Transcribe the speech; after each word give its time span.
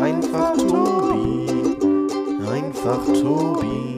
Einfach 0.00 0.54
Tobi. 0.58 1.46
Einfach 2.46 3.04
Tobi. 3.06 3.96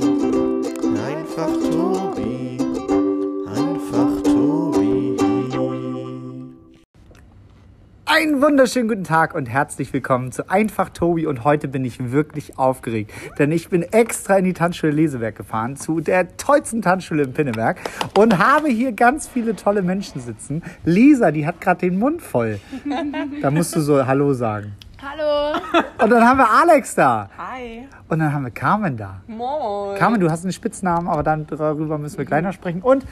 Einfach 1.04 1.52
Tobi. 1.70 2.58
Einfach 3.48 4.22
Tobi. 4.22 5.16
Einen 8.06 8.40
wunderschönen 8.40 8.88
guten 8.88 9.02
Tag 9.02 9.34
und 9.34 9.46
herzlich 9.46 9.92
willkommen 9.92 10.30
zu 10.30 10.48
Einfach 10.48 10.90
Tobi 10.90 11.26
und 11.26 11.42
heute 11.42 11.66
bin 11.66 11.84
ich 11.84 12.12
wirklich 12.12 12.58
aufgeregt, 12.58 13.10
denn 13.40 13.50
ich 13.50 13.68
bin 13.68 13.82
extra 13.82 14.38
in 14.38 14.44
die 14.44 14.52
Tanzschule 14.52 14.92
Lesewerk 14.92 15.34
gefahren, 15.34 15.76
zu 15.76 16.00
der 16.00 16.36
tollsten 16.36 16.80
Tanzschule 16.80 17.24
in 17.24 17.32
Pinneberg 17.32 17.80
und 18.16 18.38
habe 18.38 18.68
hier 18.68 18.92
ganz 18.92 19.26
viele 19.26 19.56
tolle 19.56 19.82
Menschen 19.82 20.20
sitzen. 20.20 20.62
Lisa, 20.84 21.32
die 21.32 21.44
hat 21.44 21.60
gerade 21.60 21.80
den 21.80 21.98
Mund 21.98 22.22
voll. 22.22 22.60
Da 23.42 23.50
musst 23.50 23.74
du 23.74 23.80
so 23.80 24.06
Hallo 24.06 24.32
sagen. 24.32 24.74
Hallo. 25.00 25.56
Und 26.02 26.10
dann 26.10 26.26
haben 26.26 26.38
wir 26.38 26.50
Alex 26.50 26.94
da 26.96 27.28
Hi. 27.38 27.86
und 28.08 28.18
dann 28.18 28.32
haben 28.32 28.44
wir 28.44 28.50
Carmen 28.50 28.96
da. 28.96 29.20
Moin. 29.28 29.96
Carmen, 29.96 30.20
du 30.20 30.28
hast 30.30 30.42
einen 30.44 30.52
Spitznamen, 30.52 31.06
aber 31.08 31.22
dann 31.22 31.46
darüber 31.46 31.98
müssen 31.98 32.18
wir 32.18 32.24
gleich 32.24 32.42
noch 32.42 32.52
sprechen. 32.52 32.82
Und 32.82 33.04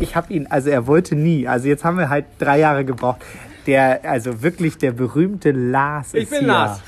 ich 0.00 0.16
habe 0.16 0.32
ihn, 0.32 0.46
also 0.48 0.70
er 0.70 0.86
wollte 0.86 1.14
nie, 1.16 1.46
also 1.46 1.68
jetzt 1.68 1.84
haben 1.84 1.98
wir 1.98 2.08
halt 2.08 2.24
drei 2.38 2.58
Jahre 2.60 2.84
gebraucht. 2.84 3.20
Der, 3.66 4.00
also 4.04 4.42
wirklich 4.42 4.76
der 4.78 4.92
berühmte 4.92 5.50
Lars 5.50 6.12
Ich 6.14 6.24
ist 6.24 6.30
bin 6.30 6.40
hier. 6.40 6.48
Lars. 6.48 6.80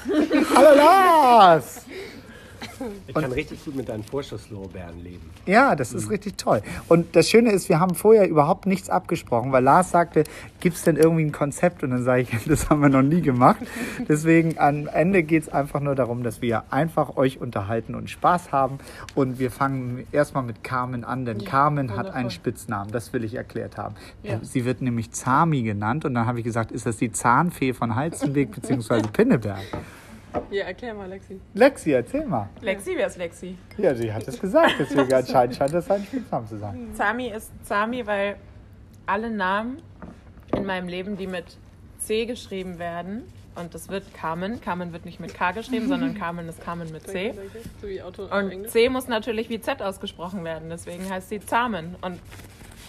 Hallo 0.55 0.77
Lars! 0.77 1.86
Ich 3.07 3.15
kann 3.15 3.33
richtig 3.33 3.65
gut 3.65 3.77
mit 3.77 3.89
deinen 3.89 4.03
Vorschusslorbeeren 4.05 5.03
leben. 5.03 5.30
Ja, 5.47 5.75
das 5.75 5.93
ist 5.93 6.11
richtig 6.11 6.37
toll. 6.37 6.62
Und 6.89 7.16
das 7.16 7.29
Schöne 7.29 7.52
ist, 7.52 7.69
wir 7.69 7.80
haben 7.80 7.95
vorher 7.95 8.29
überhaupt 8.29 8.66
nichts 8.66 8.91
abgesprochen, 8.91 9.52
weil 9.52 9.62
Lars 9.62 9.91
sagte, 9.91 10.25
gibt 10.61 10.77
es 10.77 10.83
denn 10.83 10.97
irgendwie 10.97 11.25
ein 11.25 11.33
Konzept? 11.33 11.83
Und 11.83 11.91
dann 11.91 12.02
sage 12.02 12.23
ich, 12.23 12.45
das 12.47 12.69
haben 12.71 12.80
wir 12.80 12.89
noch 12.89 13.02
nie 13.02 13.21
gemacht. 13.21 13.59
Deswegen 14.09 14.59
am 14.59 14.89
Ende 14.89 15.23
geht 15.23 15.45
es 15.45 15.49
einfach 15.49 15.80
nur 15.80 15.95
darum, 15.95 16.23
dass 16.23 16.43
wir 16.43 16.65
einfach 16.71 17.16
euch 17.16 17.41
unterhalten 17.41 17.95
und 17.95 18.11
Spaß 18.11 18.52
haben. 18.52 18.79
Und 19.15 19.38
wir 19.38 19.51
fangen 19.51 20.07
erstmal 20.13 20.43
mit 20.43 20.63
Carmen 20.65 21.04
an, 21.04 21.24
denn 21.24 21.45
Carmen 21.45 21.97
hat 21.97 22.10
einen 22.10 22.30
Spitznamen, 22.30 22.93
das 22.93 23.13
will 23.13 23.24
ich 23.24 23.35
erklärt 23.35 23.77
haben. 23.77 23.95
Sie 24.43 24.65
wird 24.65 24.82
nämlich 24.82 25.13
Zami 25.13 25.63
genannt 25.63 26.04
und 26.04 26.15
dann 26.15 26.27
habe 26.27 26.38
ich 26.38 26.45
gesagt, 26.45 26.73
ist 26.73 26.87
das 26.87 26.97
die 26.97 27.13
Zahnfee 27.13 27.73
von 27.73 27.95
Heizenweg 27.95 28.51
bzw. 28.54 29.02
Pinneberg? 29.13 29.63
Ja, 30.51 30.65
erklär 30.65 30.95
mal, 30.95 31.09
Lexi. 31.09 31.40
Lexi, 31.54 31.92
erzähl 31.92 32.26
mal. 32.26 32.48
Lexi, 32.60 32.92
wer 32.96 33.06
ist 33.06 33.18
Lexi? 33.18 33.56
Ja, 33.79 33.95
sie 33.95 34.12
hat 34.12 34.26
es 34.26 34.38
gesagt, 34.38 34.74
deswegen 34.79 35.12
anscheinend 35.12 35.56
scheint 35.56 35.74
das 35.74 35.90
ein 35.90 36.04
Spitzname 36.04 36.46
zu 36.46 36.59
sein. 36.59 36.90
Zami 36.95 37.29
ist 37.29 37.51
Zami, 37.65 38.06
weil 38.06 38.37
alle 39.07 39.30
Namen 39.30 39.82
in 40.57 40.64
meinem 40.64 40.88
Leben, 40.88 41.16
die 41.16 41.26
mit 41.26 41.59
C 41.98 42.26
geschrieben 42.26 42.79
werden, 42.79 43.24
und 43.57 43.74
das 43.74 43.88
wird 43.88 44.12
Carmen. 44.14 44.60
Carmen 44.60 44.92
wird 44.92 45.04
nicht 45.07 45.18
mit 45.18 45.34
K 45.34 45.52
geschrieben, 45.52 45.88
sondern 45.88 46.14
Carmen 46.18 46.48
ist 46.48 46.60
Carmen 46.60 46.92
mit 46.92 47.07
C. 47.07 47.34
So 47.80 47.88
wie 47.88 48.02
Auto 48.02 48.24
Und 48.24 48.68
C 48.68 48.88
muss 48.88 49.09
natürlich 49.09 49.48
wie 49.48 49.60
Z 49.60 49.82
ausgesprochen 49.82 50.45
werden, 50.45 50.68
deswegen 50.68 51.09
heißt 51.09 51.30
sie 51.30 51.40
Zamen. 51.40 51.96
Und 52.02 52.20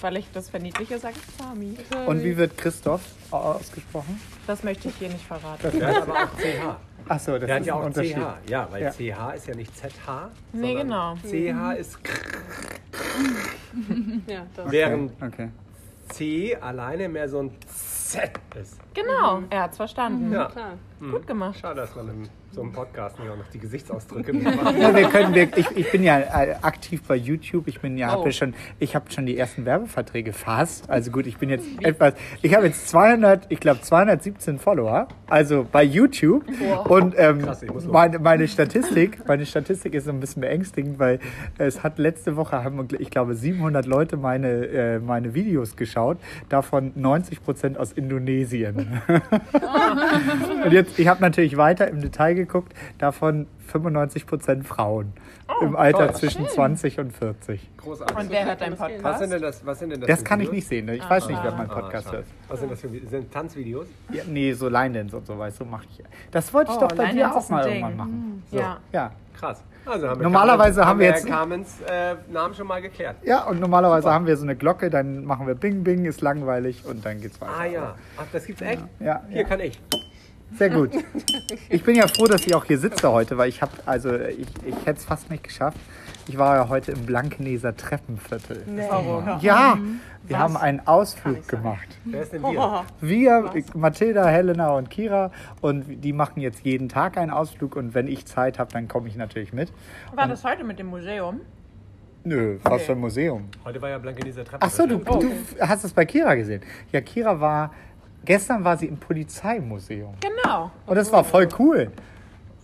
weil 0.03 0.17
ich 0.17 0.29
das 0.31 0.49
verniedliche, 0.49 0.97
sage 0.99 1.15
ich 1.17 1.37
Zami. 1.37 1.77
Und 2.05 2.23
wie 2.23 2.35
wird 2.37 2.57
Christoph 2.57 3.01
ausgesprochen? 3.31 4.19
Das 4.45 4.63
möchte 4.63 4.89
ich 4.89 4.95
hier 4.95 5.09
nicht 5.09 5.25
verraten. 5.25 5.71
Der 5.79 5.87
hat 5.87 6.01
aber 6.03 6.13
auch 6.13 6.37
CH. 6.37 6.77
Achso, 7.09 7.37
das 7.37 7.45
Der 7.45 7.55
hat 7.55 7.61
ist 7.61 7.67
ja 7.67 7.75
ein 7.75 7.81
auch 7.81 7.85
Unterschied. 7.85 8.15
CH. 8.17 8.49
Ja, 8.49 8.67
weil 8.71 8.83
Ja. 8.83 8.91
CH 8.91 9.35
ist 9.35 9.47
ja 9.47 9.55
nicht 9.55 9.75
ZH. 9.77 10.29
Nee, 10.53 10.77
sondern 10.77 11.17
genau. 11.23 11.73
CH 11.73 11.79
ist 11.79 12.03
K, 12.03 12.13
Ja, 14.27 14.45
das. 14.55 14.71
während 14.71 15.11
Okay. 15.21 15.49
C 16.09 16.55
alleine 16.55 17.09
mehr 17.09 17.27
so 17.29 17.39
ein 17.39 17.51
Z 17.67 18.31
ist. 18.59 18.79
Genau, 18.93 19.43
er 19.49 19.63
hat's 19.63 19.77
verstanden. 19.77 20.31
Ja. 20.31 20.45
Klar. 20.45 20.73
Gut 20.99 21.27
gemacht. 21.27 21.59
Schade, 21.59 21.81
dass 21.81 21.95
man 21.95 22.07
in 22.09 22.29
so 22.51 22.61
einem 22.61 22.71
Podcast 22.71 23.19
nicht 23.19 23.29
auch 23.29 23.37
noch 23.37 23.47
die 23.53 23.59
Gesichtsausdrücke 23.59 24.33
mitmacht. 24.33 24.77
Ja, 24.79 24.95
wir 24.95 25.07
können, 25.09 25.35
wir, 25.35 25.55
ich, 25.55 25.69
ich 25.75 25.91
bin 25.91 26.01
ja 26.01 26.17
äh, 26.19 26.55
aktiv 26.61 27.03
bei 27.07 27.15
YouTube. 27.15 27.67
Ich 27.67 27.79
bin 27.81 27.97
ja, 27.97 28.07
Oh. 28.15 28.19
habe 28.21 28.31
schon, 28.31 28.53
ich 28.79 28.95
habe 28.95 29.11
schon 29.11 29.25
die 29.27 29.37
ersten 29.37 29.65
Werbeverträge 29.65 30.33
fast. 30.33 30.89
Also 30.89 31.11
gut, 31.11 31.27
ich 31.27 31.37
bin 31.37 31.49
jetzt 31.49 31.67
etwas, 31.83 32.13
ich 32.41 32.55
habe 32.55 32.65
jetzt 32.65 32.87
200, 32.89 33.45
ich 33.49 33.59
glaube 33.59 33.81
217 33.81 34.57
Follower. 34.59 35.07
Also 35.27 35.67
bei 35.71 35.83
YouTube. 35.83 36.45
Und 36.89 37.13
ähm, 37.17 37.41
Krass, 37.43 37.63
meine, 37.91 38.17
meine 38.19 38.47
Statistik, 38.47 39.27
meine 39.27 39.45
Statistik 39.45 39.93
ist 39.93 40.05
so 40.05 40.11
ein 40.11 40.19
bisschen 40.19 40.41
beängstigend, 40.41 40.97
weil 40.99 41.19
es 41.59 41.83
hat 41.83 41.99
letzte 41.99 42.37
Woche 42.37 42.63
haben, 42.63 42.87
ich 42.97 43.11
glaube 43.11 43.35
700 43.35 43.85
Leute 43.85 44.17
meine, 44.17 44.65
äh, 44.67 44.99
meine 44.99 45.33
Videos 45.35 45.75
geschaut, 45.75 46.17
davon 46.49 46.91
90 46.95 47.43
Prozent 47.43 47.77
aus 47.77 47.91
Indonesien. 47.91 49.01
Und 50.63 50.71
jetzt, 50.73 50.86
ich 50.97 51.07
habe 51.07 51.21
natürlich 51.21 51.57
weiter 51.57 51.87
im 51.87 52.01
Detail 52.01 52.33
geguckt, 52.35 52.73
davon 52.99 53.47
95% 53.71 54.63
Frauen 54.63 55.13
im 55.61 55.75
Alter 55.75 56.07
toll. 56.07 56.15
zwischen 56.15 56.47
20 56.47 56.99
und 56.99 57.11
40. 57.11 57.69
Großartig. 57.77 58.17
Und 58.17 58.29
wer 58.29 58.45
hört 58.45 58.61
deinen 58.61 58.79
was 58.79 58.91
Podcast? 58.91 59.19
sind 59.19 59.31
denn 59.33 59.41
das? 59.41 59.65
Was 59.65 59.79
sind 59.79 59.89
denn 59.91 60.01
das? 60.01 60.07
Das 60.07 60.23
kann 60.23 60.39
ich 60.39 60.47
Videos? 60.47 60.55
nicht 60.55 60.67
sehen. 60.67 60.85
ne? 60.85 60.95
Ich 60.95 61.09
weiß 61.09 61.27
nicht, 61.27 61.41
wer 61.43 61.53
Ah. 61.53 61.55
meinen 61.57 61.69
Ah, 61.71 61.73
Podcast 61.79 62.05
schade. 62.05 62.17
hört. 62.17 62.25
Was 62.47 62.59
sind 62.59 62.71
das 62.71 62.81
für 62.81 62.89
sind 62.89 63.31
Tanzvideos? 63.33 63.87
Ja, 64.11 64.23
nee, 64.27 64.53
so 64.53 64.69
Line-Dance 64.69 65.15
und 65.17 65.25
so, 65.25 65.37
weißt 65.37 65.59
du, 65.59 65.65
mache 65.65 65.85
ich. 65.91 66.03
Das 66.31 66.53
wollte 66.53 66.71
ich 66.71 66.77
Oh, 66.77 66.81
doch 66.81 66.87
bei 66.89 67.05
dir 67.07 67.13
Line-Dance 67.13 67.35
auch 67.35 67.39
ist 67.43 67.49
ein 67.49 67.55
mal 67.55 67.63
Ding. 67.63 67.73
irgendwann 67.75 67.97
machen. 67.97 68.43
Ja. 68.51 68.77
Ja. 68.91 69.11
Krass. 69.37 69.63
Also 69.85 70.07
haben 70.09 70.19
wir 70.19 70.23
Normalerweise 70.23 70.81
Carmen, 70.81 70.89
haben 70.89 70.99
wir 70.99 71.07
jetzt- 71.07 71.27
Carmens 71.27 71.81
äh, 71.87 72.15
Namen 72.31 72.53
schon 72.53 72.67
mal 72.67 72.81
geklärt. 72.81 73.15
Ja, 73.23 73.45
und 73.45 73.59
normalerweise 73.59 74.11
haben 74.11 74.25
wir 74.25 74.35
so 74.35 74.43
eine 74.43 74.55
Glocke, 74.55 74.89
dann 74.89 75.23
machen 75.23 75.47
wir 75.47 75.55
Bing 75.55 75.83
Bing, 75.83 76.05
ist 76.05 76.21
langweilig 76.21 76.83
und 76.85 77.05
dann 77.05 77.21
geht's 77.21 77.39
weiter. 77.39 77.53
Ah 77.57 77.65
ja. 77.65 77.95
Ach, 78.17 78.25
das 78.33 78.45
gibt's 78.45 78.61
echt? 78.61 78.83
Ja, 78.99 79.21
Hier 79.29 79.41
ja. 79.41 79.47
kann 79.47 79.59
ich. 79.61 79.79
Sehr 80.55 80.69
gut. 80.69 80.91
Ich 81.69 81.83
bin 81.83 81.95
ja 81.95 82.07
froh, 82.07 82.25
dass 82.25 82.45
ich 82.45 82.55
auch 82.55 82.65
hier 82.65 82.77
sitze 82.77 83.11
heute, 83.11 83.37
weil 83.37 83.49
ich 83.49 83.61
habe, 83.61 83.71
also 83.85 84.13
ich, 84.15 84.47
ich 84.65 84.75
hätte 84.85 84.99
es 84.99 85.05
fast 85.05 85.29
nicht 85.29 85.43
geschafft. 85.43 85.77
Ich 86.27 86.37
war 86.37 86.55
ja 86.57 86.69
heute 86.69 86.91
im 86.91 87.05
Blankeneser 87.05 87.75
Treppenviertel. 87.75 88.63
Warum? 88.89 89.39
Ja, 89.41 89.77
wir 90.23 90.39
haben 90.39 90.57
einen 90.57 90.85
Ausflug 90.85 91.47
gemacht. 91.47 91.87
Wer 92.03 92.21
ist 92.21 92.33
denn 92.33 92.41
wir? 92.41 92.83
Wir, 92.99 93.53
Mathilda, 93.73 94.27
Helena 94.27 94.71
und 94.71 94.89
Kira, 94.89 95.31
und 95.61 95.85
die 96.03 96.11
machen 96.11 96.41
jetzt 96.41 96.65
jeden 96.65 96.89
Tag 96.89 97.17
einen 97.17 97.31
Ausflug 97.31 97.75
und 97.75 97.93
wenn 97.93 98.07
ich 98.07 98.25
Zeit 98.25 98.59
habe, 98.59 98.71
dann 98.73 98.87
komme 98.87 99.07
ich 99.07 99.15
natürlich 99.15 99.53
mit. 99.53 99.71
War 100.15 100.27
das 100.27 100.43
heute 100.43 100.63
mit 100.63 100.79
dem 100.79 100.87
Museum? 100.87 101.41
Nö, 102.25 102.57
was 102.63 102.83
für 102.83 102.91
ein 102.91 102.99
Museum. 102.99 103.47
Heute 103.63 103.81
war 103.81 103.89
ja 103.89 103.97
Blankeneser 103.97 104.43
Treppe. 104.43 104.65
Ach 104.65 104.69
so, 104.69 104.85
du, 104.85 104.97
du 104.97 105.31
hast 105.61 105.85
es 105.85 105.93
bei 105.93 106.03
Kira 106.03 106.35
gesehen. 106.35 106.61
Ja, 106.91 106.99
Kira 106.99 107.39
war, 107.39 107.71
gestern 108.25 108.63
war 108.63 108.77
sie 108.77 108.87
im 108.87 108.97
Polizeimuseum. 108.97 110.15
Genau. 110.19 110.71
Und 110.85 110.95
das 110.95 111.11
war 111.11 111.23
voll 111.23 111.47
cool. 111.59 111.91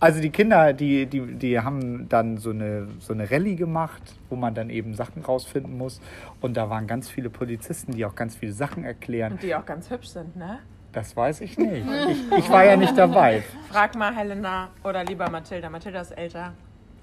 Also 0.00 0.20
die 0.20 0.30
Kinder, 0.30 0.72
die, 0.72 1.06
die, 1.06 1.34
die 1.34 1.58
haben 1.58 2.08
dann 2.08 2.36
so 2.36 2.50
eine, 2.50 2.88
so 2.98 3.14
eine 3.14 3.30
Rallye 3.30 3.56
gemacht, 3.56 4.02
wo 4.28 4.36
man 4.36 4.54
dann 4.54 4.68
eben 4.68 4.94
Sachen 4.94 5.22
rausfinden 5.22 5.78
muss. 5.78 6.00
Und 6.40 6.56
da 6.56 6.68
waren 6.68 6.86
ganz 6.86 7.08
viele 7.08 7.30
Polizisten, 7.30 7.92
die 7.92 8.04
auch 8.04 8.14
ganz 8.14 8.36
viele 8.36 8.52
Sachen 8.52 8.84
erklären. 8.84 9.32
Und 9.32 9.42
die 9.42 9.54
auch 9.54 9.64
ganz 9.64 9.88
hübsch 9.90 10.08
sind, 10.08 10.36
ne? 10.36 10.58
Das 10.92 11.16
weiß 11.16 11.40
ich 11.40 11.58
nicht. 11.58 11.86
Ich, 12.08 12.38
ich 12.38 12.50
war 12.50 12.64
ja 12.64 12.76
nicht 12.76 12.96
dabei. 12.96 13.42
Frag 13.68 13.96
mal 13.96 14.14
Helena 14.14 14.68
oder 14.84 15.02
lieber 15.04 15.28
Mathilda. 15.28 15.68
Mathilda 15.68 16.02
ist 16.02 16.12
älter. 16.12 16.52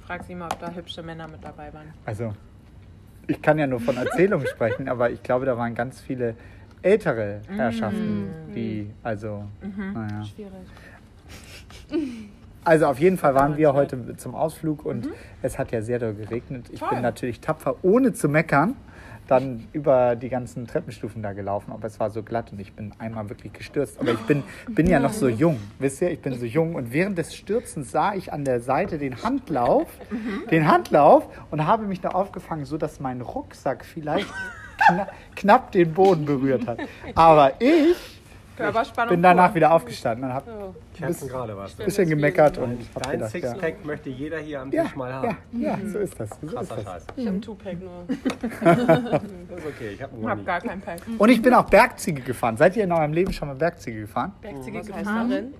Frag 0.05 0.23
sie 0.23 0.35
mal, 0.35 0.45
ob 0.45 0.59
da 0.59 0.71
hübsche 0.71 1.03
Männer 1.03 1.27
mit 1.27 1.43
dabei 1.43 1.73
waren. 1.73 1.93
Also, 2.05 2.33
ich 3.27 3.41
kann 3.41 3.59
ja 3.59 3.67
nur 3.67 3.79
von 3.79 3.97
Erzählungen 3.97 4.47
sprechen, 4.47 4.87
aber 4.87 5.09
ich 5.09 5.21
glaube, 5.23 5.45
da 5.45 5.57
waren 5.57 5.75
ganz 5.75 5.99
viele 5.99 6.35
ältere 6.81 7.41
Herrschaften, 7.47 8.27
die, 8.55 8.89
also, 9.03 9.43
naja. 9.93 10.23
Schwierig. 10.23 10.51
Also 12.63 12.85
auf 12.85 12.99
jeden 12.99 13.17
Fall 13.17 13.33
waren 13.33 13.57
wir 13.57 13.73
heute 13.73 14.15
zum 14.17 14.35
Ausflug 14.35 14.85
und 14.85 15.09
es 15.41 15.57
hat 15.57 15.71
ja 15.71 15.81
sehr 15.81 15.97
doll 15.97 16.13
geregnet. 16.13 16.67
Ich 16.71 16.79
bin 16.79 17.01
natürlich 17.01 17.39
tapfer, 17.39 17.75
ohne 17.81 18.13
zu 18.13 18.29
meckern, 18.29 18.75
dann 19.27 19.67
über 19.73 20.15
die 20.15 20.29
ganzen 20.29 20.67
Treppenstufen 20.67 21.23
da 21.23 21.33
gelaufen, 21.33 21.71
aber 21.71 21.87
es 21.87 21.99
war 21.99 22.11
so 22.11 22.21
glatt 22.21 22.51
und 22.51 22.59
ich 22.59 22.73
bin 22.73 22.91
einmal 22.99 23.29
wirklich 23.29 23.53
gestürzt. 23.53 23.99
Aber 23.99 24.11
ich 24.11 24.19
bin, 24.19 24.43
bin 24.69 24.87
ja 24.87 24.99
noch 24.99 25.13
so 25.13 25.27
jung, 25.27 25.57
wisst 25.79 26.01
ihr, 26.01 26.11
ich 26.11 26.19
bin 26.21 26.37
so 26.37 26.45
jung 26.45 26.75
und 26.75 26.93
während 26.93 27.17
des 27.17 27.35
Stürzens 27.35 27.91
sah 27.91 28.13
ich 28.13 28.31
an 28.31 28.45
der 28.45 28.59
Seite 28.59 28.97
den 28.99 29.23
Handlauf, 29.23 29.87
den 30.51 30.67
Handlauf 30.67 31.27
und 31.49 31.65
habe 31.65 31.85
mich 31.85 32.01
da 32.01 32.09
aufgefangen, 32.09 32.65
so 32.65 32.77
dass 32.77 32.99
mein 32.99 33.21
Rucksack 33.21 33.85
vielleicht 33.85 34.31
kna 34.87 35.07
knapp 35.35 35.71
den 35.71 35.93
Boden 35.93 36.25
berührt 36.25 36.67
hat. 36.67 36.79
Aber 37.15 37.53
ich 37.59 37.95
bin 39.09 39.23
danach 39.23 39.47
pur. 39.47 39.55
wieder 39.55 39.71
aufgestanden 39.73 40.25
und 40.25 40.33
habe 40.33 40.73
ein 41.01 41.85
bisschen 41.85 42.09
gemeckert 42.09 42.57
und 42.59 42.77
habe 42.93 43.03
Dein 43.03 43.11
gedacht, 43.13 43.33
ja. 43.33 43.39
Sixpack 43.49 43.85
möchte 43.85 44.09
jeder 44.09 44.37
hier 44.39 44.61
am 44.61 44.71
Ja, 44.71 44.83
Tisch 44.83 44.95
mal 44.95 45.09
ja, 45.09 45.15
haben. 45.23 45.37
ja, 45.53 45.77
so 45.87 45.97
ist 45.99 46.19
das. 46.19 46.29
So 46.29 46.47
ist 46.47 46.53
Krasser 46.53 46.75
das. 46.75 46.83
Scheiß. 46.83 47.05
Ich 47.15 47.25
habe 47.27 47.37
ein 47.37 47.41
Two-Pack 47.41 47.77
nur. 47.81 48.05
Das 48.61 49.59
ist 49.59 49.65
okay, 49.67 49.89
ich 49.95 50.01
habe 50.03 50.13
Ich 50.21 50.27
hab 50.27 50.45
gar 50.45 50.61
kein 50.61 50.79
Pack. 50.81 50.99
Und 51.17 51.29
ich 51.29 51.41
bin 51.41 51.53
auch 51.53 51.65
Bergziege 51.65 52.21
gefahren. 52.21 52.55
Seid 52.57 52.75
ihr 52.77 52.83
in 52.83 52.91
eurem 52.91 53.13
Leben 53.13 53.33
schon 53.33 53.47
mal 53.47 53.55
Bergziege 53.55 54.01
gefahren? 54.01 54.33
Bergziege 54.41 54.79
Was 54.79 54.93
heißt 54.93 55.05
Geisterin. 55.05 55.53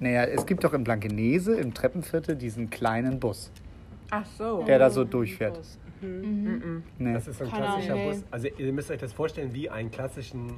Naja, 0.00 0.24
es 0.24 0.44
gibt 0.46 0.64
doch 0.64 0.74
in 0.74 0.84
Blankenese 0.84 1.54
im 1.54 1.72
Treppenviertel 1.74 2.36
diesen 2.36 2.68
kleinen 2.70 3.20
Bus, 3.20 3.50
Ach 4.10 4.24
so. 4.38 4.62
der 4.64 4.78
da 4.78 4.90
so 4.90 5.04
durchfährt. 5.04 5.58
Nee. 6.98 7.12
Das 7.12 7.26
ist 7.28 7.38
so 7.38 7.44
ein 7.44 7.50
Keine 7.50 7.64
klassischer 7.66 7.92
Ahnung, 7.94 8.06
nee. 8.06 8.12
Bus. 8.14 8.24
Also 8.30 8.48
ihr 8.58 8.72
müsst 8.72 8.90
euch 8.90 9.00
das 9.00 9.12
vorstellen 9.12 9.54
wie 9.54 9.70
einen 9.70 9.90
klassischen 9.90 10.54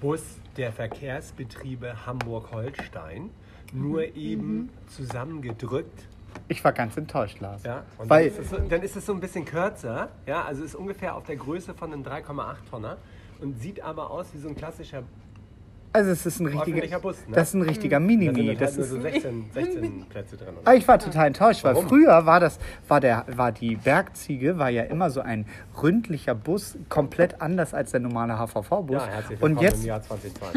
Bus 0.00 0.22
der 0.56 0.72
Verkehrsbetriebe 0.72 2.06
Hamburg-Holstein. 2.06 3.30
nur 3.72 4.14
eben 4.14 4.70
zusammengedrückt. 4.86 6.06
Ich 6.48 6.62
war 6.62 6.72
ganz 6.72 6.96
enttäuscht, 6.96 7.40
Lars. 7.40 7.62
Ja, 7.64 7.82
und 7.98 8.08
Weil, 8.10 8.30
dann, 8.30 8.38
ist 8.38 8.44
es 8.44 8.50
so, 8.50 8.56
dann 8.68 8.82
ist 8.82 8.96
es 8.96 9.06
so 9.06 9.12
ein 9.12 9.20
bisschen 9.20 9.44
kürzer, 9.44 10.10
ja, 10.26 10.44
also 10.44 10.62
ist 10.62 10.74
ungefähr 10.74 11.16
auf 11.16 11.24
der 11.24 11.36
Größe 11.36 11.74
von 11.74 11.92
einem 11.92 12.02
3,8 12.02 12.56
Tonner 12.70 12.98
und 13.40 13.58
sieht 13.58 13.80
aber 13.82 14.10
aus 14.10 14.32
wie 14.34 14.38
so 14.38 14.48
ein 14.48 14.54
klassischer, 14.54 15.02
also 15.92 16.10
es 16.10 16.26
ist 16.26 16.40
ein 16.40 16.46
Öffentlicher 16.48 16.76
richtiger, 16.76 16.98
Bus, 17.00 17.16
ne? 17.26 17.34
das 17.34 17.48
ist 17.48 17.54
ein 17.54 17.62
richtiger 17.62 17.98
da 18.00 18.06
sind 18.06 18.18
Mini-Mi. 18.18 18.46
halt 18.48 18.60
Das 18.60 18.76
ist 18.76 18.90
so 18.90 19.00
16, 19.00 19.50
16 19.52 20.06
Plätze 20.08 20.36
drin. 20.36 20.48
Aber 20.64 20.74
ich 20.74 20.86
war 20.86 20.98
total 20.98 21.28
enttäuscht, 21.28 21.64
weil 21.64 21.74
Warum? 21.74 21.88
früher 21.88 22.26
war 22.26 22.40
das, 22.40 22.58
war 22.88 23.00
der, 23.00 23.24
war 23.34 23.52
die 23.52 23.76
Bergziege, 23.76 24.58
war 24.58 24.68
ja 24.70 24.82
immer 24.84 25.10
so 25.10 25.20
ein 25.20 25.46
ründlicher 25.82 26.34
Bus, 26.34 26.76
komplett 26.88 27.40
anders 27.40 27.74
als 27.74 27.92
der 27.92 28.00
normale 28.00 28.38
HVV-Bus. 28.38 28.96
Ja, 29.02 29.06
herzlich 29.06 29.42
und 29.42 29.50
willkommen 29.50 29.64
jetzt, 29.64 29.80
im 29.80 29.86
Jahr 29.86 30.02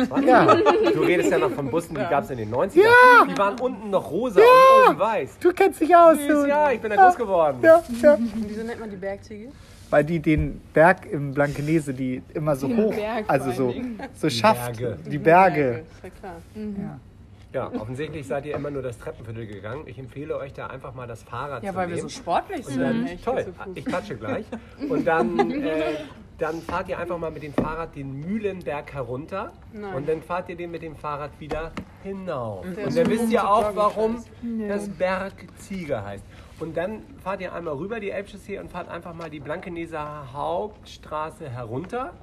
2022. 0.06 0.28
Ja. 0.30 0.56
Du 0.94 1.02
redest 1.02 1.32
ja 1.32 1.38
noch 1.40 1.52
von 1.52 1.70
Bussen, 1.72 1.96
die 1.96 2.02
gab 2.02 2.24
es 2.24 2.30
in 2.32 2.38
den 2.38 2.54
90ern. 2.54 2.84
Die 3.30 3.38
waren 3.38 3.60
unten 3.60 3.90
noch 3.90 4.12
rosa 4.12 4.40
und 4.40 4.90
oben 4.90 5.00
weiß. 5.00 5.38
du 5.40 5.54
kennst 5.54 5.82
dich 5.82 5.96
aus. 5.96 6.18
Süß, 6.18 6.48
ja, 6.48 6.72
ich 6.72 6.82
bin 6.82 6.90
da 6.92 6.96
groß 7.08 7.16
geworden. 7.16 7.60
Ja, 7.62 7.82
ja. 8.02 8.14
Und 8.16 8.32
wieso 8.48 8.64
nennt 8.64 8.80
man 8.80 8.90
die 8.90 8.98
Bergziege? 8.98 9.52
Weil 9.90 10.04
die 10.04 10.20
den 10.20 10.62
Berg 10.74 11.06
im 11.12 11.34
Blankenese, 11.34 11.94
die 11.94 12.22
immer 12.34 12.56
so 12.56 12.68
Den 12.68 12.78
hoch, 12.78 12.94
Berg 12.96 13.26
also 13.28 13.52
so, 13.52 13.74
so 14.14 14.30
schafft, 14.30 14.78
Berge. 14.78 15.00
die 15.10 15.18
Berge. 15.18 15.84
Ist 15.96 16.04
ja 16.04 16.10
klar. 16.20 16.36
Ja. 16.56 17.00
Ja, 17.52 17.72
offensichtlich 17.82 18.28
seid 18.28 18.46
ihr 18.46 18.56
immer 18.56 18.70
nur 18.70 18.84
das 18.84 19.00
Treppenviertel 19.00 19.48
gegangen. 19.48 19.82
Ich 19.88 19.98
empfehle 19.98 20.38
euch 20.38 20.54
da 20.54 20.68
einfach 20.68 20.94
mal 20.94 21.08
das 21.08 21.24
Fahrrad 21.24 21.64
Ja, 21.64 21.72
zu 21.72 21.78
weil 21.78 21.88
wir 21.90 21.96
nehmen. 21.96 22.08
so 22.08 22.16
sportlich 22.16 22.64
sind. 22.64 22.80
dann, 22.80 23.08
echt, 23.08 23.26
toll, 23.26 23.44
ich 23.74 23.86
klatsche 23.86 24.16
gleich. 24.18 24.46
Und 24.88 25.08
dann, 25.08 25.40
äh, 25.64 25.82
dann 26.38 26.62
fahrt 26.62 26.90
ihr 26.90 27.00
einfach 27.00 27.18
mal 27.18 27.32
mit 27.32 27.42
dem 27.42 27.54
Fahrrad 27.54 27.96
den 27.96 28.20
Mühlenberg 28.20 28.94
herunter 28.94 29.52
Nein. 29.74 29.96
und 29.96 30.08
dann 30.08 30.22
fahrt 30.22 30.48
ihr 30.50 30.58
den 30.58 30.70
mit 30.70 30.84
dem 30.84 30.96
Fahrrad 30.96 31.32
wieder 31.40 31.72
hinauf. 32.04 32.66
Der 32.76 32.84
Und 32.84 32.90
ist 32.90 32.98
dann 32.98 33.10
wisst 33.10 33.32
ihr 33.32 33.50
auch, 33.50 33.76
warum 33.76 34.24
das 34.68 34.90
Bergziege 34.90 36.04
heißt. 36.04 36.24
Und 36.60 36.76
dann 36.76 37.04
fahrt 37.24 37.42
ihr 37.42 37.54
einmal 37.54 37.76
rüber 37.76 38.00
die 38.00 38.12
Elbchaussee 38.12 38.60
und 38.60 38.70
fahrt 38.70 38.90
einfach 38.90 39.14
mal 39.14 39.30
die 39.30 39.40
Blankeneser 39.40 40.34
Hauptstraße 40.34 41.50
herunter. 41.50 42.14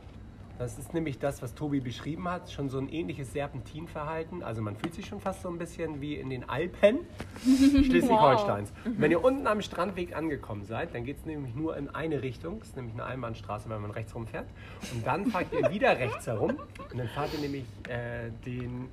Das 0.58 0.78
ist 0.78 0.94
nämlich 0.94 1.18
das, 1.18 1.42
was 1.42 1.54
Tobi 1.54 1.80
beschrieben 1.80 2.28
hat, 2.28 2.50
schon 2.50 2.70
so 2.70 2.78
ein 2.78 2.88
ähnliches 2.88 3.32
Serpentinverhalten. 3.32 4.42
Also 4.42 4.62
man 4.62 4.74
fühlt 4.74 4.94
sich 4.94 5.06
schon 5.06 5.20
fast 5.20 5.42
so 5.42 5.50
ein 5.50 5.58
bisschen 5.58 6.00
wie 6.00 6.14
in 6.14 6.30
den 6.30 6.48
Alpen 6.48 7.00
Schleswig-Holsteins. 7.44 8.72
Und 8.86 8.98
Wenn 8.98 9.10
ihr 9.10 9.22
unten 9.22 9.46
am 9.46 9.60
Strandweg 9.60 10.16
angekommen 10.16 10.64
seid, 10.64 10.94
dann 10.94 11.04
geht 11.04 11.18
es 11.18 11.26
nämlich 11.26 11.54
nur 11.54 11.76
in 11.76 11.90
eine 11.94 12.22
Richtung. 12.22 12.60
Das 12.60 12.68
ist 12.68 12.76
nämlich 12.76 12.94
eine 12.94 13.04
Einbahnstraße, 13.04 13.68
wenn 13.68 13.82
man 13.82 13.90
rechts 13.90 14.14
rumfährt. 14.14 14.46
Und 14.94 15.06
dann 15.06 15.26
fahrt 15.26 15.52
ihr 15.52 15.70
wieder 15.70 15.98
rechts 15.98 16.26
herum. 16.26 16.56
Und 16.90 16.98
dann 16.98 17.08
fahrt 17.08 17.34
ihr 17.34 17.40
nämlich 17.40 17.64
äh, 17.88 18.30
den... 18.46 18.88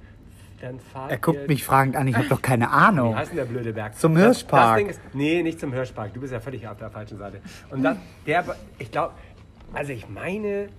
Dann 0.63 0.79
fahrt 0.79 1.11
Er 1.11 1.17
guckt 1.17 1.45
mich 1.49 1.65
fragend 1.65 1.97
an, 1.97 2.07
ich 2.07 2.15
habe 2.15 2.29
doch 2.29 2.41
keine 2.41 2.63
wie 2.67 2.69
Ahnung. 2.69 3.17
heißt 3.17 3.31
denn 3.31 3.37
der 3.37 3.43
blöde 3.45 3.73
Berg? 3.73 3.97
Zum 3.97 4.15
Das- 4.15 4.23
Hirschpark. 4.23 4.69
Das 4.69 4.77
Ding 4.77 4.87
ist, 4.87 5.01
nee, 5.13 5.43
nicht 5.43 5.59
zum 5.59 5.73
Hirschpark. 5.73 6.13
Du 6.13 6.21
bist 6.21 6.31
ja 6.31 6.39
völlig 6.39 6.65
auf 6.65 6.77
der 6.77 6.89
falschen 6.89 7.17
Seite. 7.17 7.41
Und 7.69 7.83
das, 7.83 7.97
der, 8.25 8.45
ich 8.79 8.89
glaube, 8.89 9.11
also 9.73 9.91
ich 9.91 10.07
meine, 10.07 10.69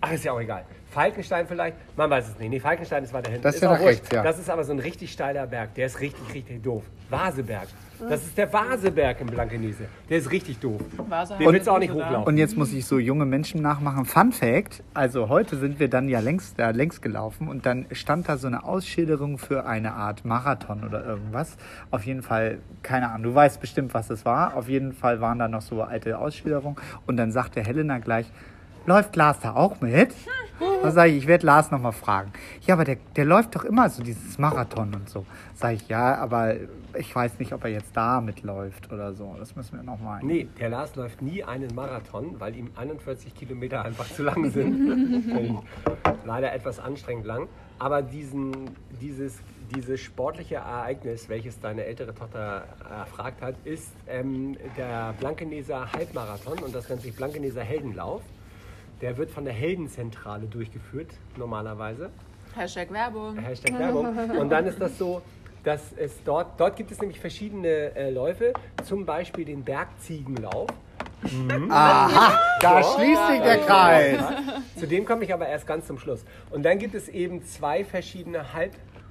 ach, 0.00 0.10
ist 0.12 0.24
ja 0.24 0.32
auch 0.32 0.40
egal. 0.40 0.64
Falkenstein 0.90 1.46
vielleicht, 1.46 1.76
man 1.96 2.08
weiß 2.08 2.28
es 2.28 2.38
nicht. 2.38 2.50
Nee, 2.50 2.60
Falkenstein 2.60 3.04
ist 3.04 3.12
weiter 3.12 3.30
hinten. 3.30 3.42
Das 3.42 3.56
ist 3.56 3.62
ja 3.62 3.70
auch 3.70 3.78
nach 3.78 3.84
rechts, 3.84 4.08
ja. 4.10 4.22
Das 4.22 4.38
ist 4.38 4.48
aber 4.48 4.64
so 4.64 4.72
ein 4.72 4.78
richtig 4.78 5.12
steiler 5.12 5.46
Berg. 5.46 5.74
Der 5.74 5.86
ist 5.86 6.00
richtig, 6.00 6.34
richtig 6.34 6.62
doof. 6.62 6.84
Vaseberg. 7.10 7.68
Das 8.08 8.24
ist 8.24 8.36
der 8.36 8.52
Vaseberg 8.52 9.20
in 9.20 9.26
Blankenese. 9.26 9.84
Der 10.10 10.18
ist 10.18 10.30
richtig 10.30 10.58
doof. 10.58 10.80
Vase 11.08 11.36
Den 11.38 11.50
willst 11.50 11.66
du 11.66 11.70
auch 11.70 11.78
nicht 11.78 11.92
hochlaufen. 11.92 12.24
Und 12.24 12.36
jetzt 12.36 12.56
muss 12.56 12.72
ich 12.72 12.84
so 12.84 12.98
junge 12.98 13.24
Menschen 13.24 13.62
nachmachen. 13.62 14.04
Fun 14.04 14.32
Fact: 14.32 14.82
Also, 14.92 15.28
heute 15.28 15.56
sind 15.56 15.80
wir 15.80 15.88
dann 15.88 16.08
ja 16.08 16.20
längst, 16.20 16.58
da 16.58 16.70
längs 16.70 17.00
gelaufen 17.00 17.48
und 17.48 17.64
dann 17.64 17.86
stand 17.92 18.28
da 18.28 18.36
so 18.36 18.48
eine 18.48 18.64
Ausschilderung 18.64 19.38
für 19.38 19.64
eine 19.66 19.94
Art 19.94 20.24
Marathon 20.24 20.84
oder 20.84 21.04
irgendwas. 21.04 21.56
Auf 21.90 22.04
jeden 22.04 22.22
Fall, 22.22 22.58
keine 22.82 23.08
Ahnung, 23.08 23.22
du 23.22 23.34
weißt 23.34 23.60
bestimmt, 23.60 23.94
was 23.94 24.10
es 24.10 24.24
war. 24.24 24.56
Auf 24.56 24.68
jeden 24.68 24.92
Fall 24.92 25.20
waren 25.20 25.38
da 25.38 25.48
noch 25.48 25.62
so 25.62 25.82
alte 25.82 26.18
Ausschilderungen. 26.18 26.76
Und 27.06 27.16
dann 27.16 27.32
sagte 27.32 27.62
Helena 27.62 27.98
gleich: 27.98 28.30
Läuft 28.86 29.16
Lars 29.16 29.40
da 29.40 29.54
auch 29.54 29.80
mit? 29.80 30.14
Dann 30.58 30.92
sage 30.92 31.10
ich, 31.10 31.18
ich 31.18 31.26
werde 31.26 31.44
Lars 31.44 31.70
nochmal 31.70 31.92
fragen. 31.92 32.32
Ja, 32.62 32.74
aber 32.74 32.84
der, 32.84 32.96
der 33.16 33.24
läuft 33.24 33.54
doch 33.56 33.64
immer 33.64 33.90
so 33.90 34.02
dieses 34.02 34.38
Marathon 34.38 34.94
und 34.94 35.08
so. 35.08 35.26
Sage 35.54 35.74
ich, 35.74 35.88
ja, 35.88 36.16
aber 36.16 36.54
ich 36.96 37.14
weiß 37.14 37.38
nicht, 37.38 37.52
ob 37.52 37.64
er 37.64 37.70
jetzt 37.70 37.94
da 37.96 38.20
mitläuft 38.20 38.90
oder 38.92 39.12
so. 39.12 39.34
Das 39.38 39.56
müssen 39.56 39.76
wir 39.76 39.82
nochmal. 39.82 40.20
Nee, 40.22 40.48
der 40.58 40.70
Lars 40.70 40.94
läuft 40.94 41.20
nie 41.20 41.42
einen 41.42 41.74
Marathon, 41.74 42.36
weil 42.38 42.56
ihm 42.56 42.70
41 42.76 43.34
Kilometer 43.34 43.84
einfach 43.84 44.06
zu 44.06 44.22
lang 44.22 44.50
sind. 44.50 45.26
Leider 46.24 46.52
etwas 46.52 46.78
anstrengend 46.78 47.26
lang. 47.26 47.48
Aber 47.78 48.00
diesen, 48.00 48.70
dieses, 49.00 49.38
dieses 49.74 50.00
sportliche 50.00 50.56
Ereignis, 50.56 51.28
welches 51.28 51.60
deine 51.60 51.84
ältere 51.84 52.14
Tochter 52.14 52.64
erfragt 52.88 53.42
hat, 53.42 53.56
ist 53.64 53.92
ähm, 54.08 54.56
der 54.78 55.14
Blankeneser 55.18 55.92
Halbmarathon 55.92 56.60
und 56.60 56.74
das 56.74 56.88
nennt 56.88 57.02
sich 57.02 57.14
Blankeneser 57.14 57.62
Heldenlauf. 57.62 58.22
Der 59.00 59.16
wird 59.16 59.30
von 59.30 59.44
der 59.44 59.52
Heldenzentrale 59.52 60.46
durchgeführt, 60.46 61.08
normalerweise. 61.36 62.10
Hashtag 62.54 62.90
Werbung. 62.90 63.38
Hashtag 63.38 63.78
Werbung. 63.78 64.06
Und 64.38 64.48
dann 64.48 64.66
ist 64.66 64.80
das 64.80 64.96
so, 64.96 65.20
dass 65.64 65.92
es 65.96 66.22
dort, 66.24 66.58
dort 66.58 66.76
gibt 66.76 66.90
es 66.90 67.00
nämlich 67.00 67.20
verschiedene 67.20 67.94
äh, 67.94 68.10
Läufe, 68.10 68.54
zum 68.84 69.04
Beispiel 69.04 69.44
den 69.44 69.64
Bergziegenlauf. 69.64 70.68
Aha, 71.68 72.40
da 72.60 72.82
schließt 72.82 73.26
sich 73.28 73.40
der 73.40 73.58
Kreis. 73.58 74.20
Zu 74.78 74.86
dem 74.86 75.04
komme 75.04 75.24
ich 75.24 75.34
aber 75.34 75.46
erst 75.46 75.66
ganz 75.66 75.86
zum 75.86 75.98
Schluss. 75.98 76.24
Und 76.50 76.62
dann 76.62 76.78
gibt 76.78 76.94
es 76.94 77.08
eben 77.08 77.44
zwei 77.44 77.84
verschiedene 77.84 78.52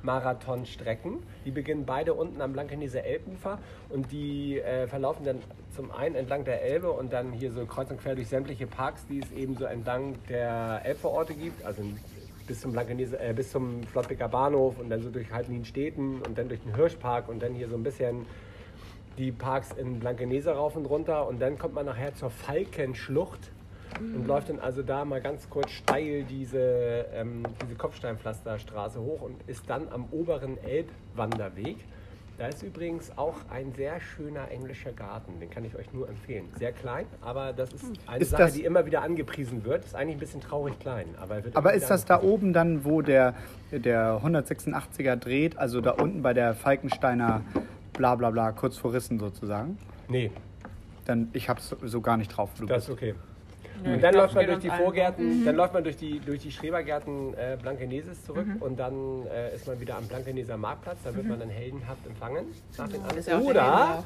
Halbmarathonstrecken. 0.06 1.20
Die 1.46 1.52
beginnen 1.52 1.86
beide 1.86 2.14
unten 2.14 2.42
am 2.42 2.54
Blankeneser 2.54 3.04
Elbufer 3.04 3.60
und 3.90 4.12
die 4.12 4.60
äh, 4.60 4.88
verlaufen 4.88 5.26
dann 5.26 5.40
zum 5.76 5.92
einen 5.92 6.16
entlang 6.16 6.46
der 6.46 6.62
Elbe 6.62 6.92
und 6.92 7.12
dann 7.12 7.32
hier 7.32 7.52
so 7.52 7.66
kreuz 7.66 7.90
und 7.92 8.00
quer 8.00 8.16
durch 8.16 8.28
sämtliche 8.28 8.68
Parks, 8.68 9.06
die 9.08 9.20
es 9.20 9.32
eben 9.32 9.56
so 9.56 9.66
entlang 9.66 10.16
der 10.30 10.82
Elbvororte 10.84 11.34
gibt. 11.34 11.66
Also 11.66 11.84
bis 12.48 12.62
zum 12.62 12.72
Blankeneser, 12.72 13.20
äh, 13.20 13.34
bis 13.34 13.52
zum 13.52 13.84
Flottbeker 13.84 14.28
Bahnhof 14.28 14.80
und 14.80 14.90
dann 14.90 15.02
so 15.02 15.10
durch 15.10 15.32
Halbnienstädten 15.32 16.22
und 16.22 16.38
dann 16.38 16.48
durch 16.48 16.62
den 16.62 16.76
Hirschpark 16.76 17.28
und 17.28 17.42
dann 17.42 17.54
hier 17.54 17.68
so 17.68 17.76
ein 17.76 17.84
bisschen 17.84 18.26
die 19.18 19.32
Parks 19.32 19.72
in 19.72 20.00
Blankenese 20.00 20.52
rauf 20.52 20.76
und 20.76 20.86
runter 20.86 21.28
und 21.28 21.42
dann 21.42 21.58
kommt 21.58 21.74
man 21.74 21.86
nachher 21.86 22.14
zur 22.16 22.30
Falkenschlucht 22.30 23.52
und 24.00 24.28
läuft 24.28 24.50
dann 24.50 24.60
also 24.60 24.82
da 24.84 25.06
mal 25.06 25.22
ganz 25.22 25.50
kurz 25.50 25.72
steil 25.72 26.24
diese, 26.24 27.06
ähm, 27.14 27.44
diese 27.64 27.76
Kopfsteinpflasterstraße 27.76 29.00
hoch 29.00 29.22
und 29.22 29.36
ist 29.48 29.70
dann 29.70 29.88
am 29.92 30.06
oberen 30.12 30.58
Elbwanderweg. 30.64 31.78
Da 32.38 32.48
ist 32.48 32.64
übrigens 32.64 33.18
auch 33.18 33.36
ein 33.50 33.72
sehr 33.78 34.02
schöner 34.02 34.52
englischer 34.52 34.92
Garten, 34.92 35.40
den 35.40 35.50
kann 35.50 35.64
ich 35.64 35.74
euch 35.78 35.94
nur 35.94 36.10
empfehlen. 36.10 36.44
Sehr 36.60 36.74
klein, 36.74 37.06
aber 37.22 37.54
das 37.54 37.72
ist 37.72 37.86
eine 38.08 38.22
Ist 38.22 38.32
Sache, 38.32 38.42
das- 38.44 38.54
die 38.54 38.66
immer 38.66 38.86
wieder 38.86 39.04
angepriesen 39.04 39.64
wird. 39.64 39.86
Ist 39.86 39.96
eigentlich 39.96 40.18
ein 40.18 40.20
bisschen 40.20 40.42
traurig 40.42 40.78
klein, 40.80 41.06
aber 41.22 41.42
wird 41.46 41.56
Aber 41.56 41.74
ist 41.74 41.90
das 41.90 42.04
da 42.04 42.22
oben 42.22 42.52
dann, 42.52 42.84
wo 42.84 43.02
der, 43.02 43.36
der 43.72 44.20
186er 44.22 45.16
dreht, 45.16 45.58
also 45.58 45.80
da 45.80 45.92
unten 45.92 46.22
bei 46.24 46.34
der 46.34 46.54
Falkensteiner 46.56 47.42
bla 47.94 48.16
bla 48.16 48.32
bla, 48.32 48.52
kurz 48.52 48.76
vor 48.78 48.92
Rissen 48.92 49.18
sozusagen? 49.18 49.78
Nee, 50.10 50.30
Dann, 51.06 51.30
ich 51.32 51.48
hab's 51.48 51.74
so 51.84 52.02
gar 52.02 52.18
nicht 52.18 52.36
drauf. 52.36 52.50
Das 52.68 52.84
ist 52.84 52.90
okay. 52.90 53.16
Nö, 53.84 53.94
und 53.94 54.04
dann 54.04 54.12
glaub, 54.12 54.24
läuft 54.26 54.36
man 54.36 54.46
durch 54.48 54.60
die 54.60 54.70
Vorgärten, 54.70 55.46
dann 55.46 55.56
läuft 55.56 55.74
man 55.74 55.84
durch 55.84 55.98
die, 55.98 56.20
durch 56.20 56.40
die 56.40 56.52
Schrebergärten 56.52 57.34
äh, 57.34 57.58
Blankeneses 57.62 58.24
zurück 58.26 58.48
und 58.60 58.80
dann 58.80 59.26
äh, 59.28 59.56
ist 59.56 59.68
man 59.68 59.80
wieder 59.80 59.98
am 59.98 60.08
Blankeneser 60.08 60.58
Marktplatz. 60.58 60.98
Da 61.04 61.16
wird 61.16 61.28
man 61.28 61.40
dann 61.40 61.50
heldenhaft 61.50 62.06
empfangen. 62.06 62.46
Nach 62.78 62.88
den 62.88 63.02
der 63.26 63.42
Oder. 63.42 64.04